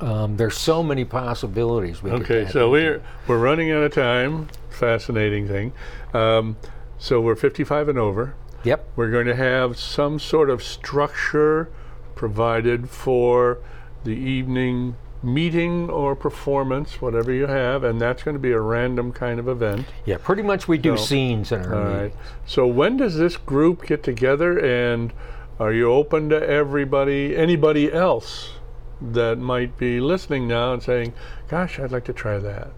Um, 0.00 0.36
there's 0.36 0.56
so 0.56 0.82
many 0.82 1.04
possibilities. 1.04 2.02
We 2.02 2.10
okay, 2.10 2.46
so 2.46 2.66
into. 2.66 2.68
we're 2.70 3.02
we're 3.28 3.38
running 3.38 3.70
out 3.70 3.82
of 3.82 3.92
time. 3.92 4.48
Fascinating 4.70 5.46
thing. 5.46 5.72
Um, 6.12 6.56
so 6.98 7.20
we're 7.20 7.36
55 7.36 7.88
and 7.90 7.98
over. 7.98 8.34
Yep. 8.64 8.88
We're 8.96 9.10
going 9.10 9.26
to 9.26 9.36
have 9.36 9.78
some 9.78 10.18
sort 10.18 10.50
of 10.50 10.62
structure 10.62 11.70
provided 12.14 12.88
for 12.88 13.58
the 14.04 14.12
evening 14.12 14.96
meeting 15.24 15.88
or 15.90 16.14
performance, 16.14 17.00
whatever 17.00 17.32
you 17.32 17.46
have, 17.46 17.82
and 17.82 18.00
that's 18.00 18.22
going 18.22 18.34
to 18.34 18.40
be 18.40 18.52
a 18.52 18.60
random 18.60 19.12
kind 19.12 19.40
of 19.40 19.48
event. 19.48 19.86
Yeah, 20.04 20.18
pretty 20.22 20.42
much 20.42 20.68
we 20.68 20.78
do 20.78 20.96
So- 20.96 21.04
scenes 21.04 21.50
in 21.50 21.64
our 21.64 21.74
All 21.74 21.84
right. 21.84 22.14
So 22.46 22.66
when 22.66 22.96
does 22.98 23.16
this 23.16 23.36
group 23.36 23.86
get 23.86 24.02
together, 24.02 24.58
and 24.58 25.12
are 25.58 25.72
you 25.72 25.90
open 25.90 26.28
to 26.28 26.46
everybody, 26.48 27.36
anybody 27.36 27.92
else 27.92 28.52
that 29.00 29.38
might 29.38 29.76
be 29.78 30.00
listening 30.00 30.46
now 30.46 30.72
and 30.72 30.82
saying, 30.82 31.12
"Gosh, 31.48 31.80
I'd 31.80 31.92
like 31.92 32.04
to 32.04 32.12
try 32.12 32.38
that." 32.38 32.68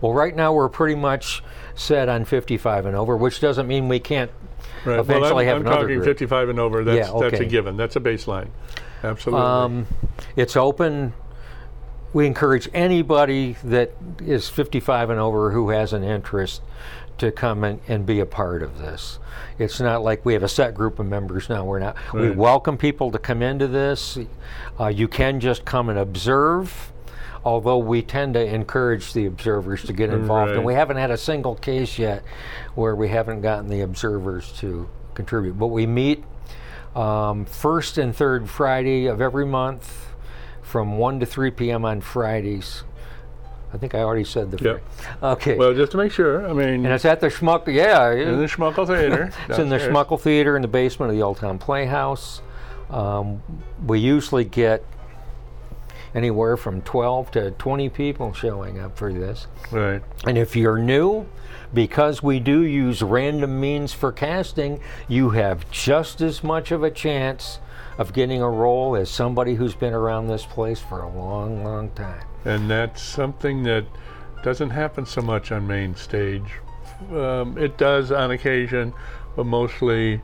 Well, 0.00 0.12
right 0.12 0.34
now 0.34 0.52
we're 0.52 0.68
pretty 0.68 0.94
much 0.94 1.42
set 1.74 2.08
on 2.08 2.24
55 2.24 2.86
and 2.86 2.96
over, 2.96 3.16
which 3.16 3.40
doesn't 3.40 3.66
mean 3.66 3.88
we 3.88 3.98
can't 3.98 4.30
Right. 4.84 4.98
eventually 4.98 5.44
well, 5.46 5.54
have 5.54 5.56
I'm, 5.56 5.60
another 5.62 5.76
I'm 5.76 5.82
talking 5.82 5.96
group. 5.96 6.04
55 6.04 6.48
and 6.48 6.58
over. 6.58 6.84
That's 6.84 7.08
Yeah, 7.08 7.20
that's 7.20 7.40
a 7.40 7.44
given. 7.44 7.76
That's 7.76 7.96
a 7.96 8.00
baseline. 8.00 8.48
Absolutely. 9.04 9.44
Um, 9.44 9.86
it's 10.36 10.56
open 10.56 11.12
we 12.12 12.26
encourage 12.26 12.68
anybody 12.74 13.56
that 13.64 13.92
is 14.20 14.48
55 14.48 15.10
and 15.10 15.20
over 15.20 15.52
who 15.52 15.70
has 15.70 15.92
an 15.92 16.04
interest 16.04 16.62
to 17.18 17.30
come 17.30 17.62
in 17.64 17.80
and 17.88 18.04
be 18.04 18.20
a 18.20 18.26
part 18.26 18.62
of 18.62 18.78
this. 18.78 19.18
It's 19.58 19.80
not 19.80 20.02
like 20.02 20.24
we 20.24 20.32
have 20.32 20.42
a 20.42 20.48
set 20.48 20.74
group 20.74 20.98
of 20.98 21.06
members 21.06 21.48
now. 21.48 21.64
We're 21.64 21.78
not. 21.78 21.96
We 22.12 22.30
welcome 22.30 22.76
people 22.76 23.10
to 23.12 23.18
come 23.18 23.42
into 23.42 23.66
this. 23.68 24.18
Uh, 24.78 24.88
you 24.88 25.08
can 25.08 25.38
just 25.40 25.64
come 25.64 25.88
and 25.88 25.98
observe, 25.98 26.92
although 27.44 27.78
we 27.78 28.02
tend 28.02 28.34
to 28.34 28.44
encourage 28.44 29.12
the 29.12 29.26
observers 29.26 29.82
to 29.84 29.92
get 29.92 30.10
involved. 30.10 30.50
And 30.56 30.64
we 30.64 30.74
haven't 30.74 30.96
had 30.96 31.10
a 31.10 31.16
single 31.16 31.54
case 31.54 31.98
yet 31.98 32.22
where 32.74 32.96
we 32.96 33.08
haven't 33.08 33.40
gotten 33.42 33.68
the 33.68 33.82
observers 33.82 34.50
to 34.58 34.88
contribute. 35.14 35.58
But 35.58 35.68
we 35.68 35.86
meet 35.86 36.24
um, 36.96 37.44
first 37.44 37.98
and 37.98 38.14
third 38.16 38.50
Friday 38.50 39.06
of 39.06 39.20
every 39.20 39.46
month 39.46 40.11
from 40.62 40.96
1 40.96 41.20
to 41.20 41.26
3 41.26 41.50
p.m. 41.50 41.84
on 41.84 42.00
Fridays. 42.00 42.84
I 43.74 43.78
think 43.78 43.94
I 43.94 44.00
already 44.00 44.24
said 44.24 44.50
the 44.50 44.62
Yep. 44.62 44.82
Okay. 45.22 45.56
Well, 45.56 45.74
just 45.74 45.92
to 45.92 45.98
make 45.98 46.12
sure, 46.12 46.46
I 46.46 46.52
mean, 46.52 46.84
and 46.84 46.86
it's 46.86 47.04
at 47.04 47.20
the 47.20 47.28
Schmuck, 47.28 47.66
yeah. 47.66 48.12
in 48.12 48.38
the 48.38 48.46
Schmuckal 48.46 48.86
Theater. 48.86 49.32
It's 49.48 49.58
in 49.58 49.70
the. 49.70 49.78
Schmuckal 49.78 50.20
Theater 50.20 50.56
in 50.56 50.62
the 50.62 50.68
basement 50.68 51.10
of 51.10 51.16
the 51.16 51.22
Old 51.22 51.38
Town 51.38 51.58
Playhouse. 51.58 52.42
Um, 52.90 53.42
we 53.86 53.98
usually 53.98 54.44
get 54.44 54.84
anywhere 56.14 56.58
from 56.58 56.82
12 56.82 57.30
to 57.32 57.50
20 57.52 57.88
people 57.88 58.34
showing 58.34 58.78
up 58.78 58.98
for 58.98 59.12
this. 59.12 59.46
Right. 59.70 60.02
And 60.26 60.36
if 60.36 60.54
you're 60.54 60.78
new, 60.78 61.26
because 61.72 62.22
we 62.22 62.38
do 62.38 62.62
use 62.62 63.02
random 63.02 63.58
means 63.58 63.94
for 63.94 64.12
casting, 64.12 64.80
you 65.08 65.30
have 65.30 65.70
just 65.70 66.20
as 66.20 66.44
much 66.44 66.70
of 66.70 66.82
a 66.82 66.90
chance 66.90 67.58
of 67.98 68.12
getting 68.12 68.42
a 68.42 68.48
role 68.48 68.96
as 68.96 69.10
somebody 69.10 69.54
who's 69.54 69.74
been 69.74 69.92
around 69.92 70.28
this 70.28 70.44
place 70.46 70.80
for 70.80 71.02
a 71.02 71.08
long, 71.08 71.62
long 71.64 71.90
time. 71.90 72.24
And 72.44 72.70
that's 72.70 73.02
something 73.02 73.62
that 73.64 73.86
doesn't 74.42 74.70
happen 74.70 75.06
so 75.06 75.22
much 75.22 75.52
on 75.52 75.66
main 75.66 75.94
stage. 75.94 76.60
Um, 77.12 77.58
it 77.58 77.78
does 77.78 78.10
on 78.12 78.30
occasion, 78.30 78.92
but 79.36 79.44
mostly 79.44 80.20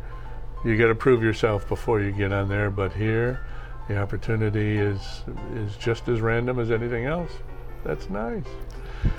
you 0.65 0.77
got 0.77 0.89
to 0.89 0.95
prove 0.95 1.23
yourself 1.23 1.69
before 1.69 2.01
you 2.01 2.13
get 2.13 2.33
on 2.33 2.49
there. 2.49 2.71
But 2.71 2.93
here, 2.93 3.45
the 3.89 3.99
opportunity 3.99 4.79
is 4.79 5.23
is 5.55 5.77
just 5.77 6.09
as 6.09 6.21
random 6.21 6.59
as 6.59 6.71
anything 6.71 7.07
else. 7.07 7.33
That's 7.85 8.11
nice. 8.11 8.45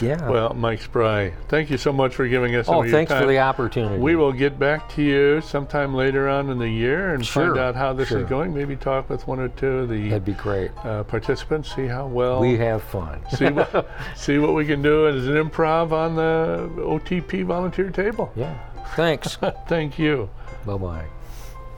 Yeah. 0.01 0.29
Well, 0.29 0.53
Mike 0.53 0.81
Spry, 0.81 1.33
thank 1.47 1.69
you 1.69 1.77
so 1.77 1.91
much 1.91 2.15
for 2.15 2.27
giving 2.27 2.55
us 2.55 2.67
oh, 2.69 2.89
thanks 2.89 3.11
for 3.11 3.25
the 3.25 3.39
opportunity. 3.39 3.99
We 3.99 4.15
will 4.15 4.31
get 4.31 4.57
back 4.57 4.89
to 4.95 5.01
you 5.01 5.41
sometime 5.41 5.93
later 5.93 6.29
on 6.29 6.49
in 6.49 6.57
the 6.57 6.69
year 6.69 7.13
and 7.13 7.27
find 7.27 7.57
out 7.57 7.75
how 7.75 7.93
this 7.93 8.09
sure. 8.09 8.21
is 8.21 8.29
going. 8.29 8.53
Maybe 8.53 8.75
talk 8.75 9.09
with 9.09 9.27
one 9.27 9.39
or 9.39 9.49
two 9.49 9.79
of 9.79 9.89
the 9.89 10.09
That'd 10.09 10.25
be 10.25 10.33
great. 10.33 10.71
uh, 10.83 11.03
participants, 11.03 11.73
see 11.75 11.87
how 11.87 12.07
well 12.07 12.39
We 12.39 12.57
have 12.57 12.83
fun. 12.83 13.21
see 13.35 13.49
what 13.49 13.89
see 14.15 14.37
what 14.37 14.53
we 14.53 14.65
can 14.65 14.81
do 14.81 15.07
as 15.07 15.27
an 15.27 15.35
improv 15.35 15.91
on 15.91 16.15
the 16.15 16.69
OTP 16.81 17.45
volunteer 17.45 17.89
table. 17.89 18.31
yeah. 18.35 18.57
Thanks. 18.95 19.37
Thank 19.67 19.99
you. 19.99 20.29
bye 20.65 20.77
bye. 20.77 21.05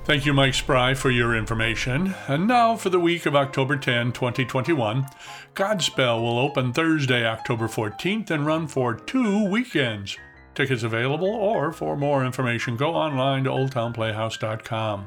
Thank 0.04 0.26
you, 0.26 0.34
Mike 0.34 0.56
Spry, 0.56 0.96
for 0.96 1.12
your 1.12 1.36
information. 1.36 2.16
And 2.28 2.48
now 2.48 2.76
for 2.76 2.90
the 2.90 3.00
week 3.00 3.28
of 3.28 3.36
October 3.36 3.78
10, 3.78 4.12
2021. 4.14 5.06
Godspell 5.54 6.22
will 6.22 6.40
open 6.40 6.74
Thursday, 6.74 7.26
October 7.26 7.68
14th 7.68 8.32
and 8.32 8.46
run 8.46 8.68
for 8.68 8.96
two 8.96 9.48
weekends. 9.48 10.18
Tickets 10.56 10.84
available, 10.84 11.30
or 11.30 11.72
for 11.72 11.96
more 11.96 12.26
information, 12.26 12.76
go 12.76 12.94
online 12.94 13.44
to 13.44 13.52
oldtownplayhouse.com. 13.52 15.06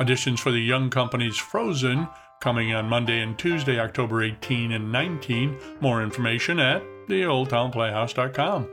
Auditions 0.00 0.38
for 0.38 0.52
the 0.52 0.60
Young 0.60 0.90
Company's 0.90 1.36
Frozen 1.36 2.08
coming 2.40 2.72
on 2.72 2.86
Monday 2.88 3.20
and 3.20 3.38
Tuesday, 3.38 3.78
October 3.78 4.22
18 4.22 4.72
and 4.72 4.90
19. 4.90 5.58
More 5.80 6.02
information 6.02 6.58
at 6.58 6.82
theoldtownplayhouse.com. 7.08 8.68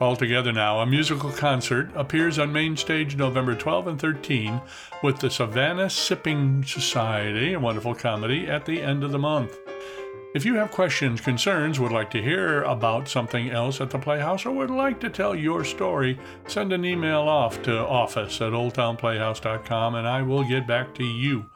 Altogether 0.00 0.52
now, 0.52 0.80
a 0.80 0.86
musical 0.86 1.30
concert 1.30 1.90
appears 1.94 2.38
on 2.38 2.52
main 2.52 2.76
stage 2.76 3.16
November 3.16 3.54
12 3.54 3.86
and 3.86 4.00
13 4.00 4.60
with 5.02 5.18
the 5.18 5.30
Savannah 5.30 5.88
Sipping 5.88 6.64
Society, 6.64 7.54
a 7.54 7.60
wonderful 7.60 7.94
comedy, 7.94 8.46
at 8.46 8.66
the 8.66 8.82
end 8.82 9.02
of 9.02 9.12
the 9.12 9.18
month. 9.18 9.56
If 10.34 10.44
you 10.44 10.56
have 10.56 10.70
questions, 10.70 11.22
concerns, 11.22 11.80
would 11.80 11.92
like 11.92 12.10
to 12.10 12.22
hear 12.22 12.62
about 12.64 13.08
something 13.08 13.48
else 13.48 13.80
at 13.80 13.88
the 13.88 13.98
Playhouse, 13.98 14.44
or 14.44 14.50
would 14.52 14.70
like 14.70 15.00
to 15.00 15.08
tell 15.08 15.34
your 15.34 15.64
story, 15.64 16.18
send 16.46 16.74
an 16.74 16.84
email 16.84 17.22
off 17.22 17.62
to 17.62 17.78
office 17.78 18.42
at 18.42 18.52
oldtownplayhouse.com 18.52 19.94
and 19.94 20.06
I 20.06 20.20
will 20.20 20.44
get 20.44 20.66
back 20.66 20.94
to 20.96 21.04
you. 21.04 21.46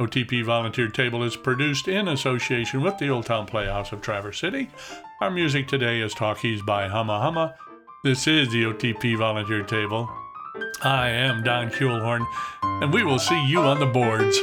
OTP 0.00 0.44
Volunteer 0.44 0.88
Table 0.88 1.22
is 1.22 1.36
produced 1.36 1.86
in 1.86 2.08
association 2.08 2.80
with 2.80 2.98
the 2.98 3.10
Old 3.10 3.26
Town 3.26 3.46
Playhouse 3.46 3.92
of 3.92 4.00
Traverse 4.00 4.40
City. 4.40 4.70
Our 5.20 5.30
music 5.30 5.68
today 5.68 6.00
is 6.00 6.14
Talkies 6.14 6.62
by 6.62 6.88
Humma 6.88 7.20
Humma. 7.20 7.52
This 8.02 8.26
is 8.26 8.48
the 8.48 8.64
OTP 8.64 9.18
Volunteer 9.18 9.62
Table. 9.62 10.08
I 10.82 11.10
am 11.10 11.42
Don 11.42 11.68
Kuehlhorn, 11.68 12.26
and 12.62 12.90
we 12.90 13.02
will 13.02 13.18
see 13.18 13.46
you 13.46 13.60
on 13.60 13.80
the 13.80 13.84
boards. 13.84 14.38